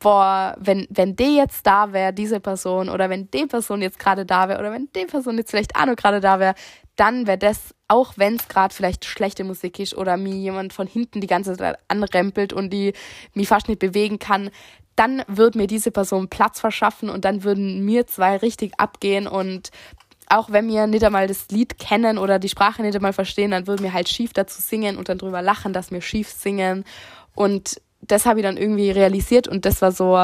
boah, 0.00 0.56
wenn, 0.58 0.86
wenn 0.90 1.14
die 1.14 1.36
jetzt 1.36 1.66
da 1.66 1.92
wäre, 1.92 2.12
diese 2.12 2.40
Person, 2.40 2.88
oder 2.88 3.10
wenn 3.10 3.30
die 3.30 3.46
Person 3.46 3.82
jetzt 3.82 3.98
gerade 3.98 4.26
da 4.26 4.48
wäre, 4.48 4.58
oder 4.58 4.72
wenn 4.72 4.88
die 4.96 5.04
Person 5.04 5.38
jetzt 5.38 5.50
vielleicht 5.50 5.76
auch 5.76 5.86
noch 5.86 5.96
gerade 5.96 6.20
da 6.20 6.40
wäre, 6.40 6.54
dann 6.96 7.26
wäre 7.26 7.38
das, 7.38 7.74
auch 7.86 8.14
wenn 8.16 8.36
es 8.36 8.48
gerade 8.48 8.74
vielleicht 8.74 9.04
schlechte 9.04 9.44
Musik 9.44 9.78
ist 9.78 9.96
oder 9.96 10.16
mir 10.16 10.34
jemand 10.34 10.72
von 10.72 10.86
hinten 10.86 11.20
die 11.20 11.26
ganze 11.26 11.56
Zeit 11.56 11.78
anrempelt 11.88 12.52
und 12.52 12.70
die 12.70 12.94
mich 13.34 13.48
fast 13.48 13.68
nicht 13.68 13.78
bewegen 13.78 14.18
kann, 14.18 14.50
dann 14.96 15.22
würde 15.28 15.58
mir 15.58 15.66
diese 15.66 15.90
Person 15.90 16.28
Platz 16.28 16.60
verschaffen 16.60 17.08
und 17.10 17.24
dann 17.24 17.44
würden 17.44 17.84
mir 17.84 18.06
zwei 18.06 18.36
richtig 18.36 18.72
abgehen 18.78 19.26
und 19.26 19.70
auch 20.28 20.50
wenn 20.50 20.68
wir 20.68 20.86
nicht 20.86 21.04
einmal 21.04 21.26
das 21.26 21.48
Lied 21.50 21.78
kennen 21.78 22.16
oder 22.16 22.38
die 22.38 22.48
Sprache 22.48 22.82
nicht 22.82 22.94
einmal 22.94 23.12
verstehen, 23.12 23.50
dann 23.50 23.66
würden 23.66 23.82
wir 23.82 23.92
halt 23.92 24.08
schief 24.08 24.32
dazu 24.32 24.62
singen 24.62 24.96
und 24.96 25.08
dann 25.08 25.18
drüber 25.18 25.42
lachen, 25.42 25.72
dass 25.72 25.90
wir 25.90 26.00
schief 26.00 26.28
singen. 26.28 26.84
Und 27.34 27.80
das 28.00 28.26
habe 28.26 28.40
ich 28.40 28.46
dann 28.46 28.56
irgendwie 28.56 28.90
realisiert 28.90 29.48
und 29.48 29.64
das 29.64 29.82
war 29.82 29.92
so, 29.92 30.16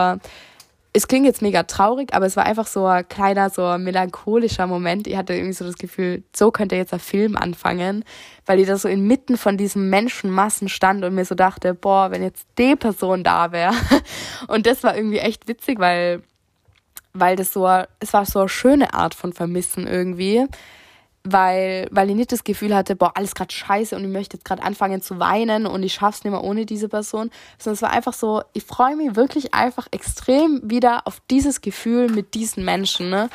es 0.92 1.08
klingt 1.08 1.26
jetzt 1.26 1.42
mega 1.42 1.64
traurig, 1.64 2.14
aber 2.14 2.24
es 2.24 2.36
war 2.36 2.46
einfach 2.46 2.66
so 2.66 2.86
ein 2.86 3.06
kleiner, 3.06 3.50
so 3.50 3.66
ein 3.66 3.84
melancholischer 3.84 4.66
Moment. 4.66 5.06
Ich 5.06 5.16
hatte 5.16 5.34
irgendwie 5.34 5.52
so 5.52 5.66
das 5.66 5.76
Gefühl, 5.76 6.22
so 6.34 6.50
könnte 6.50 6.74
jetzt 6.74 6.94
ein 6.94 7.00
Film 7.00 7.36
anfangen, 7.36 8.02
weil 8.46 8.60
ich 8.60 8.66
da 8.66 8.78
so 8.78 8.88
inmitten 8.88 9.36
von 9.36 9.58
diesen 9.58 9.90
Menschenmassen 9.90 10.70
stand 10.70 11.04
und 11.04 11.14
mir 11.14 11.26
so 11.26 11.34
dachte, 11.34 11.74
boah, 11.74 12.10
wenn 12.10 12.22
jetzt 12.22 12.46
die 12.58 12.76
Person 12.76 13.24
da 13.24 13.52
wäre. 13.52 13.74
Und 14.48 14.66
das 14.66 14.84
war 14.84 14.96
irgendwie 14.96 15.18
echt 15.18 15.48
witzig, 15.48 15.78
weil 15.78 16.22
weil 17.18 17.36
das 17.36 17.52
so, 17.52 17.66
es 17.98 18.12
war 18.12 18.26
so 18.26 18.40
eine 18.40 18.48
schöne 18.48 18.94
Art 18.94 19.14
von 19.14 19.32
Vermissen 19.32 19.86
irgendwie, 19.86 20.46
weil, 21.26 21.88
weil 21.90 22.08
ich 22.10 22.16
nicht 22.16 22.32
das 22.32 22.44
Gefühl 22.44 22.74
hatte, 22.74 22.96
boah, 22.96 23.12
alles 23.14 23.34
gerade 23.34 23.52
scheiße 23.52 23.96
und 23.96 24.04
ich 24.04 24.10
möchte 24.10 24.36
jetzt 24.36 24.44
gerade 24.44 24.62
anfangen 24.62 25.02
zu 25.02 25.18
weinen 25.18 25.66
und 25.66 25.82
ich 25.82 25.94
schaff's 25.94 26.24
nicht 26.24 26.32
mehr 26.32 26.44
ohne 26.44 26.66
diese 26.66 26.88
Person, 26.88 27.30
sondern 27.58 27.74
es 27.74 27.82
war 27.82 27.90
einfach 27.90 28.12
so, 28.12 28.42
ich 28.52 28.64
freue 28.64 28.96
mich 28.96 29.16
wirklich 29.16 29.52
einfach 29.52 29.88
extrem 29.90 30.60
wieder 30.64 31.06
auf 31.06 31.20
dieses 31.30 31.60
Gefühl 31.60 32.08
mit 32.08 32.34
diesen 32.34 32.64
Menschen, 32.64 33.10
ne? 33.10 33.28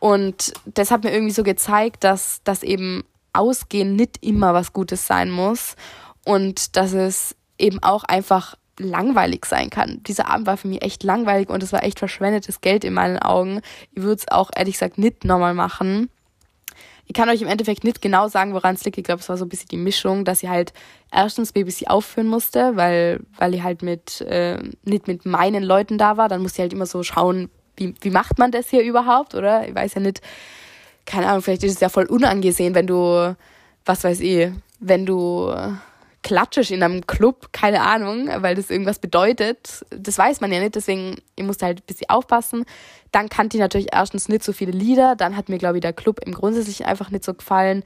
Und 0.00 0.52
das 0.66 0.90
hat 0.90 1.02
mir 1.02 1.12
irgendwie 1.12 1.32
so 1.32 1.42
gezeigt, 1.42 2.04
dass, 2.04 2.42
dass 2.44 2.62
eben 2.62 3.04
Ausgehen 3.32 3.96
nicht 3.96 4.24
immer 4.24 4.52
was 4.52 4.72
Gutes 4.72 5.06
sein 5.06 5.30
muss 5.30 5.76
und 6.24 6.76
dass 6.76 6.92
es 6.92 7.34
eben 7.58 7.82
auch 7.82 8.04
einfach 8.04 8.56
langweilig 8.78 9.46
sein 9.46 9.70
kann. 9.70 10.02
Dieser 10.02 10.28
Abend 10.28 10.46
war 10.46 10.56
für 10.56 10.68
mich 10.68 10.82
echt 10.82 11.02
langweilig 11.04 11.48
und 11.48 11.62
es 11.62 11.72
war 11.72 11.82
echt 11.82 11.98
verschwendetes 11.98 12.60
Geld 12.60 12.84
in 12.84 12.92
meinen 12.92 13.18
Augen. 13.18 13.60
Ich 13.92 14.02
würde 14.02 14.20
es 14.20 14.28
auch 14.28 14.50
ehrlich 14.54 14.74
gesagt 14.74 14.98
nicht 14.98 15.24
nochmal 15.24 15.54
machen. 15.54 16.10
Ich 17.06 17.14
kann 17.14 17.28
euch 17.28 17.42
im 17.42 17.48
Endeffekt 17.48 17.84
nicht 17.84 18.00
genau 18.00 18.28
sagen, 18.28 18.54
woran 18.54 18.74
es 18.76 18.84
liegt. 18.84 18.96
Ich 18.96 19.04
glaube, 19.04 19.20
es 19.20 19.28
war 19.28 19.36
so 19.36 19.44
ein 19.44 19.48
bisschen 19.48 19.68
die 19.68 19.76
Mischung, 19.76 20.24
dass 20.24 20.42
ich 20.42 20.48
halt 20.48 20.72
erstens 21.12 21.52
BBC 21.52 21.88
aufführen 21.88 22.28
musste, 22.28 22.76
weil, 22.76 23.20
weil 23.36 23.54
ich 23.54 23.62
halt 23.62 23.82
mit, 23.82 24.22
äh, 24.22 24.58
nicht 24.84 25.06
mit 25.06 25.26
meinen 25.26 25.62
Leuten 25.62 25.98
da 25.98 26.16
war. 26.16 26.28
Dann 26.28 26.40
musste 26.40 26.56
ich 26.56 26.62
halt 26.62 26.72
immer 26.72 26.86
so 26.86 27.02
schauen, 27.02 27.50
wie, 27.76 27.94
wie 28.00 28.10
macht 28.10 28.38
man 28.38 28.50
das 28.50 28.70
hier 28.70 28.82
überhaupt, 28.82 29.34
oder? 29.34 29.68
Ich 29.68 29.74
weiß 29.74 29.94
ja 29.94 30.00
nicht, 30.00 30.22
keine 31.04 31.28
Ahnung, 31.28 31.42
vielleicht 31.42 31.64
ist 31.64 31.74
es 31.74 31.80
ja 31.80 31.88
voll 31.88 32.06
unangesehen, 32.06 32.74
wenn 32.74 32.86
du, 32.86 33.36
was 33.84 34.04
weiß 34.04 34.20
ich, 34.20 34.50
wenn 34.80 35.04
du 35.04 35.52
klatschisch 36.24 36.72
in 36.72 36.82
einem 36.82 37.06
Club, 37.06 37.50
keine 37.52 37.82
Ahnung, 37.82 38.28
weil 38.38 38.56
das 38.56 38.70
irgendwas 38.70 38.98
bedeutet. 38.98 39.84
Das 39.90 40.18
weiß 40.18 40.40
man 40.40 40.50
ja 40.50 40.58
nicht, 40.58 40.74
deswegen, 40.74 41.16
ich 41.36 41.44
musste 41.44 41.66
halt 41.66 41.80
ein 41.80 41.86
bisschen 41.86 42.08
aufpassen. 42.08 42.64
Dann 43.12 43.28
kannte 43.28 43.56
ich 43.56 43.60
natürlich 43.60 43.88
erstens 43.92 44.28
nicht 44.28 44.42
so 44.42 44.52
viele 44.52 44.72
Lieder, 44.72 45.14
dann 45.14 45.36
hat 45.36 45.48
mir, 45.48 45.58
glaube 45.58 45.76
ich, 45.76 45.82
der 45.82 45.92
Club 45.92 46.20
im 46.24 46.34
Grundsätzlichen 46.34 46.86
einfach 46.86 47.10
nicht 47.10 47.24
so 47.24 47.34
gefallen. 47.34 47.84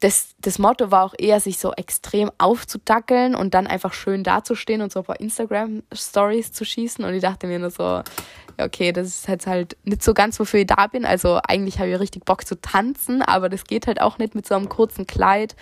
Das, 0.00 0.34
das 0.40 0.58
Motto 0.58 0.90
war 0.90 1.04
auch 1.04 1.14
eher, 1.16 1.40
sich 1.40 1.58
so 1.58 1.72
extrem 1.72 2.30
aufzudackeln 2.36 3.34
und 3.34 3.54
dann 3.54 3.66
einfach 3.66 3.94
schön 3.94 4.22
dazustehen 4.22 4.82
und 4.82 4.92
so 4.92 5.00
ein 5.00 5.06
paar 5.06 5.18
Instagram-Stories 5.18 6.52
zu 6.52 6.66
schießen. 6.66 7.02
Und 7.02 7.14
ich 7.14 7.22
dachte 7.22 7.46
mir 7.46 7.58
nur 7.58 7.70
so, 7.70 8.02
okay, 8.58 8.92
das 8.92 9.06
ist 9.06 9.28
jetzt 9.28 9.46
halt 9.46 9.78
nicht 9.84 10.02
so 10.02 10.12
ganz, 10.12 10.38
wofür 10.38 10.60
ich 10.60 10.66
da 10.66 10.88
bin. 10.88 11.06
Also 11.06 11.40
eigentlich 11.48 11.78
habe 11.78 11.88
ich 11.88 11.98
richtig 11.98 12.26
Bock 12.26 12.46
zu 12.46 12.60
tanzen, 12.60 13.22
aber 13.22 13.48
das 13.48 13.64
geht 13.64 13.86
halt 13.86 14.02
auch 14.02 14.18
nicht 14.18 14.34
mit 14.34 14.46
so 14.46 14.54
einem 14.54 14.68
kurzen 14.68 15.06
Kleid 15.06 15.56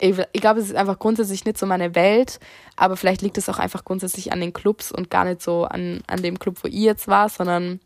ich, 0.00 0.16
ich 0.32 0.40
glaube, 0.40 0.60
es 0.60 0.66
ist 0.66 0.76
einfach 0.76 0.98
grundsätzlich 0.98 1.44
nicht 1.44 1.58
so 1.58 1.66
meine 1.66 1.94
Welt, 1.94 2.40
aber 2.76 2.96
vielleicht 2.96 3.22
liegt 3.22 3.38
es 3.38 3.48
auch 3.48 3.58
einfach 3.58 3.84
grundsätzlich 3.84 4.32
an 4.32 4.40
den 4.40 4.52
Clubs 4.52 4.90
und 4.90 5.10
gar 5.10 5.24
nicht 5.24 5.42
so 5.42 5.64
an, 5.64 6.02
an 6.06 6.22
dem 6.22 6.38
Club, 6.38 6.56
wo 6.62 6.68
ich 6.68 6.74
jetzt 6.74 7.06
war, 7.06 7.28
sondern 7.28 7.80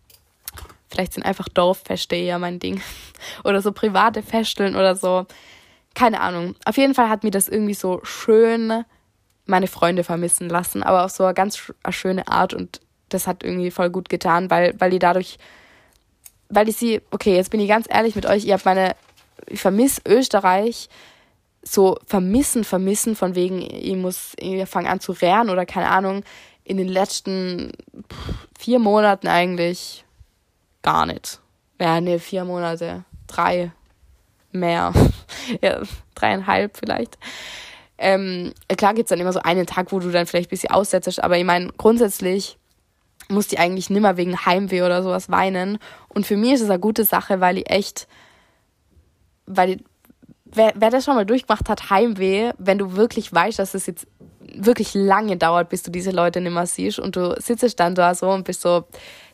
vielleicht 0.89 1.13
sind 1.15 1.25
einfach 1.25 1.49
Dorffeste 1.49 2.15
eher 2.17 2.39
mein 2.39 2.61
Ding. 2.61 2.81
Oder 3.45 3.61
so 3.61 3.73
private 3.73 4.23
Festeln 4.23 4.77
oder 4.77 4.95
so. 4.97 5.27
Keine 5.95 6.21
Ahnung. 6.21 6.57
Auf 6.65 6.77
jeden 6.77 6.95
Fall 6.95 7.09
hat 7.09 7.25
mir 7.25 7.31
das 7.31 7.49
irgendwie 7.49 7.75
so 7.75 8.01
schön 8.05 8.85
meine 9.47 9.67
Freunde 9.67 10.05
vermissen 10.05 10.49
lassen, 10.49 10.83
aber 10.83 11.05
auf 11.05 11.11
so 11.11 11.25
eine 11.25 11.35
ganz 11.35 11.73
eine 11.83 11.93
schöne 11.93 12.29
Art 12.29 12.55
und 12.55 12.81
das 13.09 13.27
hat 13.27 13.43
irgendwie 13.45 13.71
voll 13.71 13.91
gut 13.91 14.09
getan, 14.09 14.51
weil, 14.51 14.75
weil 14.79 14.91
die 14.91 14.99
dadurch, 14.99 15.39
weil 16.49 16.69
ich 16.69 16.77
sie, 16.77 17.01
okay, 17.11 17.37
jetzt 17.37 17.51
bin 17.51 17.61
ich 17.61 17.69
ganz 17.69 17.87
ehrlich 17.89 18.17
mit 18.17 18.27
euch, 18.27 18.45
ihr 18.45 18.55
habt 18.55 18.65
meine, 18.65 18.97
ich 19.47 19.61
vermisse 19.61 20.01
Österreich, 20.07 20.89
so 21.65 21.97
vermissen, 22.07 22.65
vermissen, 22.65 23.17
von 23.17 23.35
wegen, 23.35 23.63
ich 23.63 23.97
muss, 23.97 24.33
ich 24.39 24.69
fange 24.69 24.91
an 24.91 25.01
zu 25.01 25.13
rehren 25.13 25.51
oder 25.51 25.67
keine 25.67 25.89
Ahnung, 25.89 26.23
in 26.63 26.77
den 26.77 26.89
letzten 26.89 27.73
vier 28.59 28.79
Monaten 28.79 29.29
eigentlich 29.29 30.05
gar 30.83 31.07
nicht. 31.07 31.41
Ja, 31.81 32.01
ne, 32.01 32.19
vier 32.19 32.45
Monate, 32.45 33.05
drei 33.27 33.73
mehr. 34.53 34.93
ja, 35.63 35.83
dreieinhalb 36.15 36.77
vielleicht. 36.77 37.19
Ähm, 37.99 38.53
klar 38.77 38.95
gibt 38.95 39.07
es 39.07 39.11
dann 39.11 39.21
immer 39.21 39.33
so 39.33 39.41
einen 39.41 39.67
Tag, 39.67 39.93
wo 39.93 39.99
du 39.99 40.11
dann 40.11 40.27
vielleicht 40.27 40.49
ein 40.49 40.51
bisschen 40.51 40.71
aussetzt, 40.71 41.23
aber 41.23 41.39
ich 41.39 41.45
meine, 41.45 41.69
grundsätzlich 41.77 42.59
muss 43.29 43.49
die 43.49 43.59
eigentlich 43.59 43.91
nimmer 43.91 44.17
wegen 44.17 44.45
Heimweh 44.45 44.83
oder 44.83 45.03
sowas 45.03 45.31
weinen. 45.31 45.79
Und 46.09 46.27
für 46.27 46.37
mich 46.37 46.53
ist 46.53 46.63
es 46.63 46.71
eine 46.71 46.79
gute 46.79 47.05
Sache, 47.05 47.41
weil 47.41 47.59
ich 47.59 47.71
echt, 47.71 48.07
weil 49.47 49.71
ich, 49.71 49.85
wer, 50.55 50.73
wer 50.77 50.91
das 50.91 51.05
schon 51.05 51.15
mal 51.15 51.27
durchgemacht 51.27 51.69
hat, 51.69 51.91
Heimweh, 51.91 52.53
wenn 52.59 52.79
du 52.79 52.97
wirklich 52.97 53.33
weißt, 53.33 53.59
dass 53.59 53.75
es 53.75 53.87
jetzt 53.87 54.07
wirklich 54.57 54.95
lange 54.95 55.37
dauert, 55.37 55.69
bis 55.69 55.83
du 55.83 55.91
diese 55.91 56.11
Leute 56.11 56.41
nimmer 56.41 56.67
siehst 56.67 56.99
und 56.99 57.17
du 57.17 57.35
sitzt 57.41 57.81
dann 57.81 57.95
da 57.95 58.15
so 58.15 58.31
und 58.31 58.45
bist 58.45 58.61
so, 58.61 58.85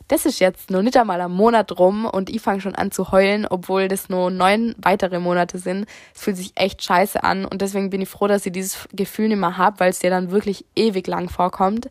das 0.07 0.25
ist 0.25 0.39
jetzt 0.39 0.69
noch 0.69 0.81
nicht 0.81 0.97
einmal 0.97 1.21
ein 1.21 1.31
Monat 1.31 1.77
rum 1.79 2.05
und 2.05 2.29
ich 2.29 2.41
fange 2.41 2.59
schon 2.59 2.75
an 2.75 2.91
zu 2.91 3.11
heulen, 3.11 3.47
obwohl 3.49 3.87
das 3.87 4.09
nur 4.09 4.29
neun 4.29 4.75
weitere 4.77 5.19
Monate 5.19 5.57
sind. 5.57 5.85
Es 6.13 6.23
fühlt 6.23 6.37
sich 6.37 6.51
echt 6.55 6.83
scheiße 6.83 7.23
an 7.23 7.45
und 7.45 7.61
deswegen 7.61 7.89
bin 7.89 8.01
ich 8.01 8.09
froh, 8.09 8.27
dass 8.27 8.45
ich 8.45 8.51
dieses 8.51 8.89
Gefühl 8.91 9.29
nicht 9.29 9.37
mehr 9.37 9.57
habe, 9.57 9.79
weil 9.79 9.89
es 9.89 9.99
dir 9.99 10.09
dann 10.09 10.31
wirklich 10.31 10.65
ewig 10.75 11.07
lang 11.07 11.29
vorkommt. 11.29 11.89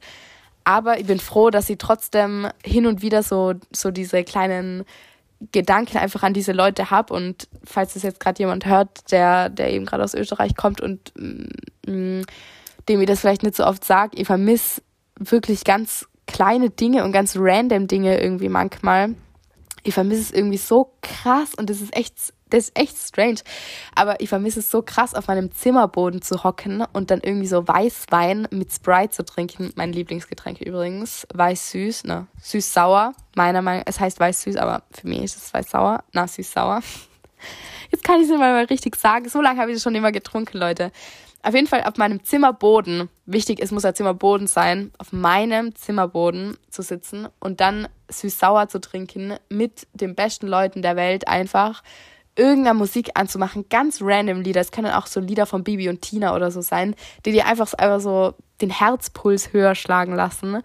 Aber 0.65 0.99
ich 0.99 1.07
bin 1.07 1.19
froh, 1.19 1.51
dass 1.51 1.71
ich 1.71 1.79
trotzdem 1.79 2.49
hin 2.63 2.87
und 2.87 3.01
wieder 3.01 3.23
so, 3.23 3.55
so 3.73 3.91
diese 3.91 4.23
kleinen 4.25 4.85
Gedanken 5.53 5.99
einfach 5.99 6.23
an 6.23 6.35
diese 6.35 6.53
Leute 6.53 6.91
habe 6.91 7.15
und 7.15 7.49
falls 7.65 7.95
das 7.95 8.03
jetzt 8.03 8.21
gerade 8.21 8.39
jemand 8.39 8.67
hört, 8.67 9.11
der, 9.11 9.49
der 9.49 9.73
eben 9.73 9.87
gerade 9.87 10.05
aus 10.05 10.15
Österreich 10.15 10.55
kommt 10.55 10.81
und 10.81 11.13
mm, 11.17 11.91
mm 11.91 12.23
dem 12.89 13.01
ich 13.01 13.07
das 13.07 13.21
vielleicht 13.21 13.43
nicht 13.43 13.55
so 13.55 13.65
oft 13.65 13.85
sage, 13.85 14.17
ich 14.17 14.27
vermisse 14.27 14.83
wirklich 15.17 15.65
ganz 15.65 16.09
kleine 16.27 16.71
Dinge 16.71 17.05
und 17.05 17.13
ganz 17.13 17.37
random 17.37 17.87
Dinge 17.87 18.21
irgendwie 18.21 18.49
manchmal. 18.49 19.15
Ich 19.83 19.95
vermisse 19.95 20.23
es 20.23 20.33
irgendwie 20.33 20.59
so 20.59 20.93
krass 21.01 21.55
und 21.55 21.71
das 21.71 21.81
ist 21.81 21.95
echt, 21.97 22.33
das 22.51 22.69
ist 22.69 22.79
echt 22.79 22.97
strange. 22.99 23.41
Aber 23.95 24.21
ich 24.21 24.29
vermisse 24.29 24.61
es 24.61 24.71
so 24.71 24.83
krass, 24.83 25.15
auf 25.15 25.29
meinem 25.29 25.53
Zimmerboden 25.53 26.23
zu 26.23 26.45
hocken 26.45 26.85
und 26.93 27.11
dann 27.11 27.21
irgendwie 27.23 27.47
so 27.47 27.67
Weißwein 27.67 28.49
mit 28.51 28.73
Sprite 28.73 29.11
zu 29.11 29.25
trinken. 29.25 29.73
Mein 29.77 29.93
Lieblingsgetränk 29.93 30.61
übrigens. 30.61 31.27
Weiß-süß, 31.33 32.05
ne? 32.07 32.27
Süß-sauer. 32.43 33.15
Meiner 33.35 33.63
Meinung 33.63 33.85
es 33.87 34.01
heißt 34.01 34.21
weiß-süß, 34.21 34.57
aber 34.57 34.83
für 34.91 35.09
mich 35.09 35.23
ist 35.23 35.37
es 35.37 35.55
weiß-sauer. 35.55 36.05
Na, 36.13 36.27
süß-sauer. 36.27 36.81
Jetzt 37.91 38.05
kann 38.05 38.21
ich 38.21 38.29
es 38.29 38.39
mal 38.39 38.65
richtig 38.65 38.97
sagen. 38.97 39.29
So 39.29 39.41
lange 39.41 39.61
habe 39.61 39.71
ich 39.71 39.79
es 39.79 39.83
schon 39.83 39.95
immer 39.95 40.13
getrunken, 40.13 40.59
Leute. 40.59 40.93
Auf 41.43 41.55
jeden 41.55 41.67
Fall 41.67 41.85
auf 41.85 41.97
meinem 41.97 42.23
Zimmerboden, 42.23 43.09
wichtig, 43.25 43.61
es 43.63 43.71
muss 43.71 43.87
ein 43.87 43.95
Zimmerboden 43.95 44.47
sein, 44.47 44.93
auf 44.99 45.13
meinem 45.13 45.75
Zimmerboden 45.75 46.59
zu 46.69 46.83
sitzen 46.83 47.29
und 47.39 47.63
dann 47.63 47.89
süß-sauer 48.11 48.69
zu 48.69 48.79
trinken 48.79 49.37
mit 49.49 49.87
den 49.95 50.15
besten 50.15 50.47
Leuten 50.47 50.83
der 50.83 50.97
Welt 50.97 51.29
einfach 51.29 51.83
irgendeine 52.37 52.79
Musik 52.79 53.11
anzumachen, 53.15 53.69
ganz 53.69 54.01
random 54.01 54.41
Lieder. 54.43 54.61
Es 54.61 54.73
können 54.73 54.93
auch 54.93 55.07
so 55.07 55.21
Lieder 55.21 55.47
von 55.47 55.65
Bibi 55.65 55.89
und 55.89 56.03
Tina 56.03 56.35
oder 56.35 56.51
so 56.51 56.61
sein, 56.61 56.95
die 57.25 57.33
dir 57.33 57.47
einfach, 57.47 57.73
einfach 57.75 58.01
so 58.01 58.35
den 58.61 58.71
Herzpuls 58.71 59.53
höher 59.53 59.75
schlagen 59.75 60.15
lassen. 60.15 60.63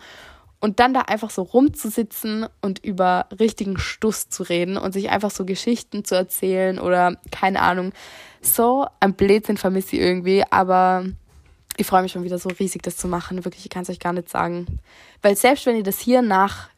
Und 0.60 0.80
dann 0.80 0.94
da 0.94 1.02
einfach 1.02 1.30
so 1.30 1.44
rumzusitzen 1.44 2.48
und 2.62 2.84
über 2.84 3.28
richtigen 3.40 3.78
Stuss 3.78 4.30
zu 4.30 4.44
reden 4.44 4.78
und 4.78 4.94
sich 4.94 5.10
einfach 5.10 5.30
so 5.30 5.46
Geschichten 5.46 6.06
zu 6.06 6.16
erzählen 6.16 6.80
oder 6.80 7.18
keine 7.32 7.62
Ahnung, 7.62 7.92
so 8.42 8.88
ein 9.00 9.14
Blödsinn 9.14 9.58
vermisse 9.58 9.96
ich 9.96 10.02
irgendwie, 10.02 10.44
aber 10.50 11.06
ich 11.78 11.86
freue 11.86 12.04
mich 12.04 12.14
schon 12.14 12.24
wieder 12.24 12.40
so 12.40 12.50
riesig, 12.50 12.82
das 12.84 12.98
zu 12.98 13.08
machen. 13.08 13.44
Wirklich, 13.44 13.66
ich 13.66 13.70
kann 13.70 13.84
es 13.84 13.90
euch 13.90 14.00
gar 14.00 14.14
nicht 14.14 14.30
sagen. 14.30 14.80
Weil 15.22 15.36
selbst 15.36 15.66
wenn 15.66 15.76
ihr 15.76 15.84
das 15.84 16.00
hier 16.00 16.22
nach, 16.22 16.70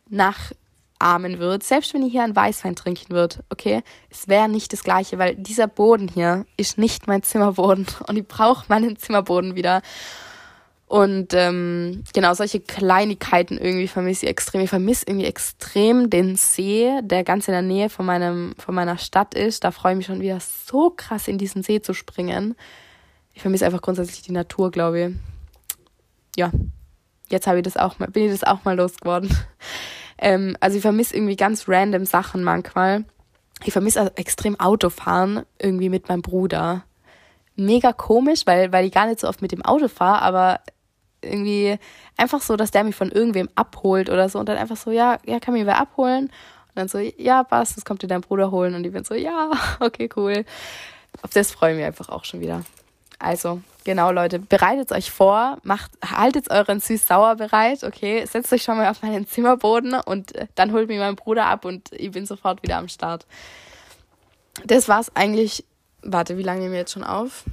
nachahmen 1.00 1.40
würdet, 1.40 1.64
selbst 1.64 1.94
wenn 1.94 2.04
ihr 2.04 2.10
hier 2.10 2.24
einen 2.24 2.36
Weißwein 2.36 2.76
trinken 2.76 3.14
würdet, 3.14 3.44
okay, 3.50 3.84
es 4.10 4.28
wäre 4.28 4.50
nicht 4.50 4.74
das 4.74 4.84
Gleiche, 4.84 5.18
weil 5.18 5.36
dieser 5.36 5.68
Boden 5.68 6.08
hier 6.08 6.46
ist 6.58 6.78
nicht 6.78 7.08
mein 7.08 7.24
Zimmerboden 7.24 7.88
und 8.08 8.18
ich 8.18 8.28
brauche 8.28 8.66
meinen 8.68 8.98
Zimmerboden 8.98 9.56
wieder. 9.56 9.82
Und 10.90 11.34
ähm, 11.34 12.06
genau, 12.14 12.34
solche 12.34 12.62
Kleinigkeiten 12.62 13.58
irgendwie 13.58 13.90
vermisse 13.90 14.26
ich 14.26 14.30
extrem. 14.30 14.62
Ich 14.62 14.70
vermisse 14.70 15.04
irgendwie 15.06 15.26
extrem 15.26 16.10
den 16.10 16.38
See, 16.38 17.02
der 17.02 17.26
ganz 17.26 17.50
in 17.50 17.52
der 17.52 17.62
Nähe 17.62 17.90
von, 17.90 18.06
meinem, 18.06 18.56
von 18.58 18.74
meiner 18.74 18.98
Stadt 18.98 19.34
ist. 19.34 19.66
Da 19.66 19.72
freue 19.72 19.92
ich 19.92 19.98
mich 19.98 20.06
schon 20.06 20.22
wieder 20.22 20.40
so 20.40 20.90
krass, 20.92 21.28
in 21.28 21.38
diesen 21.38 21.62
See 21.62 21.82
zu 21.82 21.94
springen. 21.94 22.56
Ich 23.34 23.42
vermisse 23.42 23.66
einfach 23.66 23.82
grundsätzlich 23.82 24.22
die 24.22 24.32
Natur, 24.32 24.72
glaube 24.72 25.02
ich. 25.02 25.16
Ja, 26.38 26.52
jetzt 27.28 27.48
habe 27.48 27.58
ich 27.58 27.64
das 27.64 27.76
auch 27.76 28.00
mal, 28.00 28.08
bin 28.08 28.24
ich 28.24 28.32
das 28.32 28.46
auch 28.46 28.64
mal 28.64 28.78
losgeworden. 28.78 29.30
Ähm, 30.18 30.58
also 30.60 30.78
ich 30.78 30.82
vermisse 30.82 31.16
irgendwie 31.16 31.36
ganz 31.36 31.68
random 31.68 32.06
Sachen 32.06 32.44
manchmal. 32.44 33.06
Ich 33.64 33.74
vermisse 33.74 34.02
also 34.02 34.12
extrem 34.16 34.60
Autofahren 34.60 35.44
irgendwie 35.60 35.90
mit 35.90 36.10
meinem 36.10 36.22
Bruder. 36.22 36.84
Mega 37.56 37.92
komisch, 37.92 38.42
weil, 38.46 38.72
weil 38.72 38.86
ich 38.86 38.94
gar 38.94 39.08
nicht 39.08 39.20
so 39.20 39.28
oft 39.28 39.42
mit 39.42 39.52
dem 39.52 39.64
Auto 39.64 39.88
fahre, 39.88 40.22
aber 40.22 40.60
irgendwie 41.22 41.78
einfach 42.18 42.42
so, 42.42 42.56
dass 42.56 42.72
der 42.72 42.84
mich 42.84 42.96
von 42.96 43.12
irgendwem 43.12 43.50
abholt 43.56 44.10
oder 44.10 44.30
so 44.30 44.40
und 44.40 44.48
dann 44.48 44.58
einfach 44.58 44.78
so, 44.78 44.92
ja, 44.92 45.18
ja, 45.26 45.40
kann 45.40 45.54
mich 45.54 45.66
wer 45.66 45.80
abholen? 45.80 46.26
Und 46.26 46.76
dann 46.76 46.88
so, 46.88 47.00
ja, 47.00 47.44
passt, 47.44 47.76
das 47.76 47.86
kommt 47.86 48.04
dir 48.04 48.08
dein 48.08 48.22
Bruder 48.22 48.52
holen 48.52 48.76
und 48.76 48.86
ich 48.86 48.92
bin 48.92 49.04
so, 49.04 49.16
ja, 49.16 49.52
okay, 49.80 50.10
cool. 50.16 50.46
Auf 51.24 51.32
das 51.32 51.52
freue 51.52 51.72
ich 51.72 51.78
mich 51.78 51.86
einfach 51.86 52.10
auch 52.10 52.26
schon 52.26 52.42
wieder. 52.42 52.64
Also, 53.20 53.62
genau, 53.84 54.12
Leute, 54.12 54.40
bereitet 54.40 54.92
euch 54.92 55.10
vor, 55.12 55.58
macht, 55.64 55.92
haltet 56.06 56.52
euren 56.52 56.80
süß-sauer 56.80 57.36
bereit, 57.36 57.84
okay? 57.84 58.26
Setzt 58.26 58.54
euch 58.54 58.64
schon 58.64 58.78
mal 58.78 58.90
auf 58.90 59.02
meinen 59.02 59.28
Zimmerboden 59.28 59.96
und 60.06 60.36
äh, 60.36 60.48
dann 60.56 60.72
holt 60.72 60.88
mich 60.88 61.00
mein 61.00 61.16
Bruder 61.16 61.46
ab 61.46 61.66
und 61.66 61.92
ich 61.92 62.12
bin 62.12 62.26
sofort 62.26 62.62
wieder 62.64 62.78
am 62.78 62.90
Start. 62.90 63.26
Das 64.66 64.88
war's 64.88 65.12
eigentlich. 65.16 65.66
Warte, 66.04 66.38
wie 66.38 66.44
lange 66.44 66.62
nehmen 66.62 66.74
wir 66.74 66.80
jetzt 66.80 66.94
schon 66.94 67.04
auf? 67.04 67.44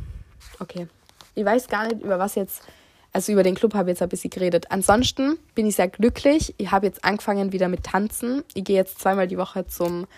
Okay. 0.60 0.86
Ich 1.34 1.44
weiß 1.44 1.66
gar 1.68 1.86
nicht, 1.86 2.02
über 2.02 2.18
was 2.18 2.34
jetzt 2.34 2.62
also 3.14 3.30
über 3.30 3.44
den 3.44 3.54
Club 3.54 3.74
habe 3.74 3.88
ich 3.88 3.94
jetzt 3.94 4.02
ein 4.02 4.08
bisschen 4.08 4.30
geredet. 4.30 4.72
Ansonsten 4.72 5.38
bin 5.54 5.68
ich 5.68 5.76
sehr 5.76 5.86
glücklich. 5.86 6.52
Ich 6.58 6.72
habe 6.72 6.86
jetzt 6.86 7.04
angefangen 7.04 7.52
wieder 7.52 7.68
mit 7.68 7.84
Tanzen. 7.84 8.42
Ich 8.54 8.64
gehe 8.64 8.74
jetzt 8.74 8.98
zweimal 8.98 9.28
die 9.28 9.38
Woche 9.38 9.68
zum 9.68 10.08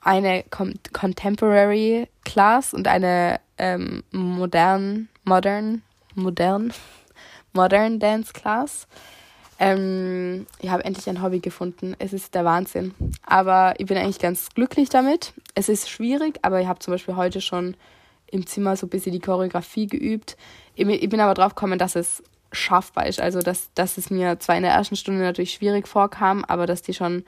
eine 0.00 0.44
Contemporary 0.50 2.08
Class 2.24 2.74
und 2.74 2.88
eine 2.88 3.38
ähm, 3.62 4.02
modern, 4.10 5.08
modern, 5.22 5.82
modern, 6.16 6.72
modern 7.52 8.00
Dance 8.00 8.32
Class. 8.32 8.88
Ähm, 9.60 10.46
ich 10.58 10.68
habe 10.68 10.84
endlich 10.84 11.08
ein 11.08 11.22
Hobby 11.22 11.38
gefunden. 11.38 11.94
Es 12.00 12.12
ist 12.12 12.34
der 12.34 12.44
Wahnsinn. 12.44 12.92
Aber 13.24 13.74
ich 13.78 13.86
bin 13.86 13.96
eigentlich 13.96 14.18
ganz 14.18 14.48
glücklich 14.50 14.88
damit. 14.88 15.32
Es 15.54 15.68
ist 15.68 15.88
schwierig, 15.88 16.40
aber 16.42 16.60
ich 16.60 16.66
habe 16.66 16.80
zum 16.80 16.92
Beispiel 16.92 17.14
heute 17.14 17.40
schon 17.40 17.76
im 18.26 18.46
Zimmer 18.48 18.74
so 18.74 18.86
ein 18.86 18.90
bisschen 18.90 19.12
die 19.12 19.20
Choreografie 19.20 19.86
geübt. 19.86 20.36
Ich 20.74 21.08
bin 21.08 21.20
aber 21.20 21.34
drauf 21.34 21.54
gekommen, 21.54 21.78
dass 21.78 21.94
es 21.94 22.24
schaffbar 22.50 23.06
ist. 23.06 23.20
Also, 23.20 23.42
dass, 23.42 23.72
dass 23.74 23.96
es 23.96 24.10
mir 24.10 24.40
zwar 24.40 24.56
in 24.56 24.64
der 24.64 24.72
ersten 24.72 24.96
Stunde 24.96 25.20
natürlich 25.22 25.52
schwierig 25.52 25.86
vorkam, 25.86 26.44
aber 26.48 26.66
dass 26.66 26.82
die 26.82 26.94
schon, 26.94 27.24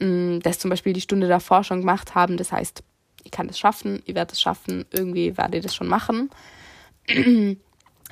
mh, 0.00 0.06
mm, 0.36 0.40
das 0.40 0.58
zum 0.58 0.68
Beispiel 0.68 0.92
die 0.92 1.00
Stunde 1.00 1.28
davor 1.28 1.64
schon 1.64 1.80
gemacht 1.80 2.14
haben. 2.14 2.36
Das 2.36 2.52
heißt, 2.52 2.84
ich 3.24 3.30
kann 3.30 3.48
das 3.48 3.58
schaffen, 3.58 4.02
ich 4.06 4.14
werde 4.14 4.32
es 4.32 4.40
schaffen, 4.40 4.84
irgendwie 4.90 5.36
werde 5.36 5.58
ich 5.58 5.62
das 5.62 5.74
schon 5.74 5.88
machen. 5.88 6.30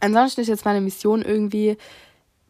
Ansonsten 0.01 0.41
ist 0.41 0.49
jetzt 0.49 0.65
meine 0.65 0.81
Mission 0.81 1.23
irgendwie, 1.23 1.77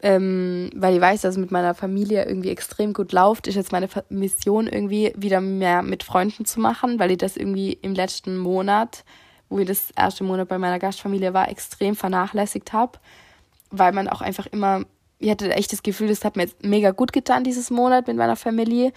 ähm, 0.02 0.70
weil 0.74 0.94
ich 0.94 1.00
weiß, 1.00 1.22
dass 1.22 1.34
es 1.34 1.40
mit 1.40 1.50
meiner 1.50 1.74
Familie 1.74 2.24
irgendwie 2.24 2.50
extrem 2.50 2.92
gut 2.92 3.12
läuft, 3.12 3.46
ist 3.46 3.56
jetzt 3.56 3.72
meine 3.72 3.88
Mission 4.08 4.66
irgendwie 4.66 5.12
wieder 5.16 5.40
mehr 5.40 5.82
mit 5.82 6.02
Freunden 6.02 6.44
zu 6.44 6.60
machen, 6.60 6.98
weil 6.98 7.10
ich 7.10 7.18
das 7.18 7.36
irgendwie 7.36 7.72
im 7.72 7.94
letzten 7.94 8.36
Monat, 8.36 9.04
wo 9.48 9.58
ich 9.58 9.66
das 9.66 9.90
erste 9.90 10.24
Monat 10.24 10.48
bei 10.48 10.58
meiner 10.58 10.78
Gastfamilie 10.78 11.34
war, 11.34 11.50
extrem 11.50 11.96
vernachlässigt 11.96 12.72
habe 12.72 12.98
weil 13.70 13.92
man 13.92 14.08
auch 14.08 14.20
einfach 14.20 14.46
immer, 14.46 14.84
ich 15.18 15.30
hatte 15.30 15.52
echt 15.54 15.72
das 15.72 15.82
Gefühl, 15.82 16.08
das 16.08 16.24
hat 16.24 16.36
mir 16.36 16.44
jetzt 16.44 16.64
mega 16.64 16.90
gut 16.90 17.12
getan 17.12 17.44
dieses 17.44 17.70
Monat 17.70 18.06
mit 18.06 18.16
meiner 18.16 18.36
Familie. 18.36 18.92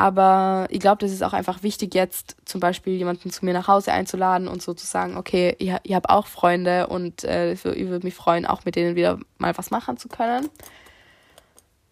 Aber 0.00 0.66
ich 0.70 0.80
glaube, 0.80 0.96
das 0.96 1.12
ist 1.12 1.22
auch 1.22 1.34
einfach 1.34 1.62
wichtig, 1.62 1.94
jetzt 1.94 2.34
zum 2.46 2.58
Beispiel 2.58 2.94
jemanden 2.94 3.28
zu 3.28 3.44
mir 3.44 3.52
nach 3.52 3.68
Hause 3.68 3.92
einzuladen 3.92 4.48
und 4.48 4.62
so 4.62 4.72
zu 4.72 4.86
sagen, 4.86 5.18
okay, 5.18 5.54
ich, 5.58 5.74
ich 5.82 5.92
habe 5.92 6.08
auch 6.08 6.26
Freunde 6.26 6.86
und 6.86 7.22
äh, 7.24 7.52
ich 7.52 7.64
würde 7.66 8.06
mich 8.06 8.14
freuen, 8.14 8.46
auch 8.46 8.64
mit 8.64 8.76
denen 8.76 8.96
wieder 8.96 9.18
mal 9.36 9.58
was 9.58 9.70
machen 9.70 9.98
zu 9.98 10.08
können. 10.08 10.48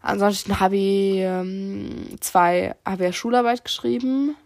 Ansonsten 0.01 0.59
habe 0.59 0.77
ich 0.77 1.19
ähm, 1.19 2.17
zwei, 2.21 2.75
habe 2.83 3.05
ja 3.05 3.13
Schularbeit 3.13 3.63
geschrieben. 3.63 4.37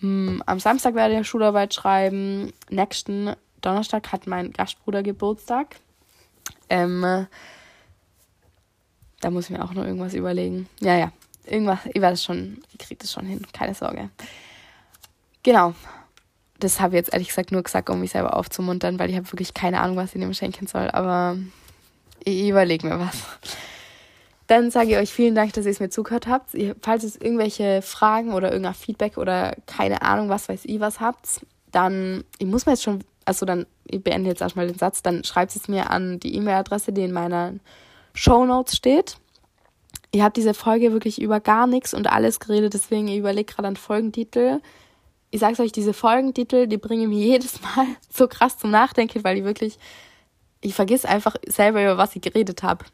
Hm, 0.00 0.42
am 0.44 0.60
Samstag 0.60 0.94
werde 0.94 1.18
ich 1.18 1.26
Schularbeit 1.26 1.72
schreiben. 1.72 2.52
Nächsten 2.68 3.32
Donnerstag 3.62 4.12
hat 4.12 4.26
mein 4.26 4.52
Gastbruder 4.52 5.02
Geburtstag. 5.02 5.76
Ähm, 6.68 7.26
da 9.22 9.30
muss 9.30 9.44
ich 9.44 9.56
mir 9.56 9.64
auch 9.64 9.72
noch 9.72 9.84
irgendwas 9.86 10.12
überlegen. 10.12 10.68
Ja, 10.80 10.94
ja. 10.94 11.10
Irgendwas, 11.50 11.80
ich 11.86 12.00
werde 12.00 12.14
es 12.14 12.24
schon, 12.24 12.62
ich 12.72 12.78
kriege 12.78 13.00
das 13.00 13.12
schon 13.12 13.26
hin, 13.26 13.46
keine 13.52 13.74
Sorge. 13.74 14.10
Genau. 15.42 15.74
Das 16.60 16.80
habe 16.80 16.94
ich 16.94 16.98
jetzt 16.98 17.12
ehrlich 17.12 17.28
gesagt 17.28 17.52
nur 17.52 17.62
gesagt, 17.62 17.88
um 17.88 18.00
mich 18.00 18.10
selber 18.10 18.36
aufzumuntern, 18.36 18.98
weil 18.98 19.10
ich 19.10 19.16
habe 19.16 19.30
wirklich 19.30 19.54
keine 19.54 19.80
Ahnung, 19.80 19.96
was 19.96 20.14
ich 20.14 20.20
ihm 20.20 20.34
schenken 20.34 20.66
soll, 20.66 20.90
aber 20.90 21.36
ich 22.24 22.48
überlege 22.48 22.86
mir 22.86 22.98
was. 22.98 23.16
Dann 24.48 24.70
sage 24.70 24.90
ich 24.92 24.96
euch 24.96 25.12
vielen 25.12 25.34
Dank, 25.34 25.52
dass 25.52 25.66
ihr 25.66 25.70
es 25.70 25.78
mir 25.78 25.90
zugehört 25.90 26.26
habt. 26.26 26.56
Falls 26.82 27.04
es 27.04 27.16
irgendwelche 27.16 27.82
Fragen 27.82 28.32
oder 28.32 28.50
irgendein 28.50 28.74
Feedback 28.74 29.18
oder 29.18 29.54
keine 29.66 30.02
Ahnung, 30.02 30.30
was 30.30 30.48
weiß 30.48 30.62
ich, 30.64 30.80
was 30.80 31.00
habt, 31.00 31.42
dann, 31.70 32.24
ich 32.38 32.46
muss 32.46 32.64
mir 32.66 32.72
jetzt 32.72 32.82
schon, 32.82 33.04
also 33.24 33.44
dann, 33.44 33.66
ich 33.84 34.02
beende 34.02 34.30
jetzt 34.30 34.40
erstmal 34.40 34.66
den 34.66 34.78
Satz, 34.78 35.02
dann 35.02 35.22
schreibt 35.22 35.54
es 35.54 35.68
mir 35.68 35.90
an 35.90 36.18
die 36.18 36.34
E-Mail-Adresse, 36.34 36.92
die 36.92 37.04
in 37.04 37.12
meiner 37.12 37.54
Show 38.14 38.46
Notes 38.46 38.74
steht. 38.74 39.18
Ihr 40.12 40.24
habt 40.24 40.36
diese 40.36 40.54
Folge 40.54 40.92
wirklich 40.92 41.20
über 41.20 41.40
gar 41.40 41.66
nichts 41.66 41.92
und 41.92 42.06
alles 42.06 42.40
geredet, 42.40 42.74
deswegen 42.74 43.08
ich 43.08 43.18
überlege 43.18 43.52
gerade 43.52 43.68
an 43.68 43.76
Folgentitel. 43.76 44.60
Ich 45.30 45.40
sag's 45.40 45.60
euch, 45.60 45.72
diese 45.72 45.92
Folgentitel, 45.92 46.66
die 46.66 46.78
bringen 46.78 47.10
mir 47.10 47.18
jedes 47.26 47.60
Mal 47.60 47.86
so 48.10 48.26
krass 48.26 48.58
zum 48.58 48.70
Nachdenken, 48.70 49.22
weil 49.24 49.38
ich 49.38 49.44
wirklich, 49.44 49.78
ich 50.60 50.74
vergiss 50.74 51.04
einfach 51.04 51.36
selber, 51.46 51.82
über 51.82 51.98
was 51.98 52.16
ich 52.16 52.22
geredet 52.22 52.62
habe. 52.62 52.84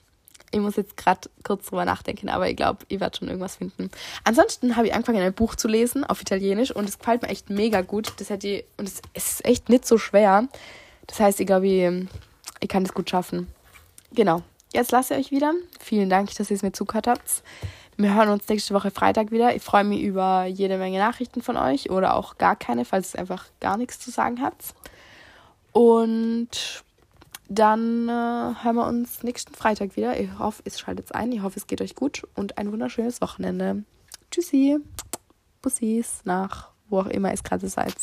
Ich 0.51 0.61
muss 0.61 0.77
jetzt 0.77 0.97
gerade 0.97 1.29
kurz 1.43 1.67
drüber 1.67 1.85
nachdenken, 1.85 2.29
aber 2.29 2.49
ich 2.49 2.57
glaube, 2.57 2.85
ich 2.89 3.01
werde 3.01 3.17
schon 3.17 3.29
irgendwas 3.29 3.57
finden. 3.57 3.91
Ansonsten 4.23 4.77
habe 4.77 4.87
ich 4.87 4.95
angefangen, 4.95 5.21
ein 5.21 5.35
Buch 5.35 5.57
zu 5.57 5.67
lesen 5.67 6.05
auf 6.05 6.21
Italienisch 6.21 6.71
und 6.71 6.89
es 6.89 6.99
gefällt 6.99 7.23
mir 7.23 7.29
echt 7.29 7.51
mega 7.51 7.81
gut. 7.81 8.13
Das 8.19 8.31
hätte 8.31 8.49
ich, 8.49 8.65
und 8.77 8.87
es, 8.87 9.03
es 9.15 9.33
ist 9.33 9.45
echt 9.45 9.69
nicht 9.69 9.85
so 9.85 9.99
schwer. 9.99 10.49
Das 11.09 11.19
heißt, 11.19 11.41
ich 11.41 11.47
glaube, 11.47 11.67
ich, 11.67 12.09
ich 12.61 12.69
kann 12.69 12.85
das 12.85 12.95
gut 12.95 13.11
schaffen. 13.11 13.49
Genau. 14.13 14.43
Jetzt 14.75 14.91
lasse 14.91 15.15
ich 15.15 15.27
euch 15.27 15.31
wieder. 15.31 15.55
Vielen 15.79 16.11
Dank, 16.11 16.35
dass 16.35 16.51
ihr 16.51 16.57
es 16.57 16.63
mir 16.63 16.73
zugehört 16.73 17.07
habt. 17.07 17.45
Wir 17.97 18.13
hören 18.13 18.31
uns 18.31 18.49
nächste 18.49 18.75
Woche 18.75 18.91
Freitag 18.91 19.31
wieder. 19.31 19.55
Ich 19.55 19.63
freue 19.63 19.85
mich 19.85 20.03
über 20.03 20.47
jede 20.47 20.79
Menge 20.79 20.99
Nachrichten 20.99 21.43
von 21.43 21.57
euch 21.57 21.91
oder 21.91 22.17
auch 22.17 22.39
gar 22.39 22.57
keine, 22.57 22.85
falls 22.85 23.09
es 23.09 23.15
einfach 23.15 23.47
gar 23.61 23.77
nichts 23.77 24.01
zu 24.01 24.11
sagen 24.11 24.43
hat. 24.43 24.57
Und 25.71 26.83
dann 27.49 28.09
äh, 28.09 28.65
hören 28.65 28.75
wir 28.75 28.87
uns 28.87 29.23
nächsten 29.23 29.55
Freitag 29.55 29.97
wieder. 29.97 30.19
Ich 30.19 30.41
hoffe, 30.41 30.63
es 30.65 30.81
schaltet 30.81 31.15
ein. 31.15 31.31
Ich 31.31 31.43
hoffe, 31.43 31.61
es 31.61 31.69
geht 31.69 31.81
euch 31.81 31.95
gut 31.95 32.27
und 32.35 32.59
ein 32.59 32.73
wunderschönes 32.73 33.21
Wochenende. 33.21 33.85
Tschüssi. 34.33 34.79
Bussis 35.63 36.23
nach 36.25 36.75
wo 36.89 37.01
auch 37.01 37.07
immer 37.07 37.31
ihr 37.31 37.43
gerade 37.43 37.69
seid. 37.69 37.95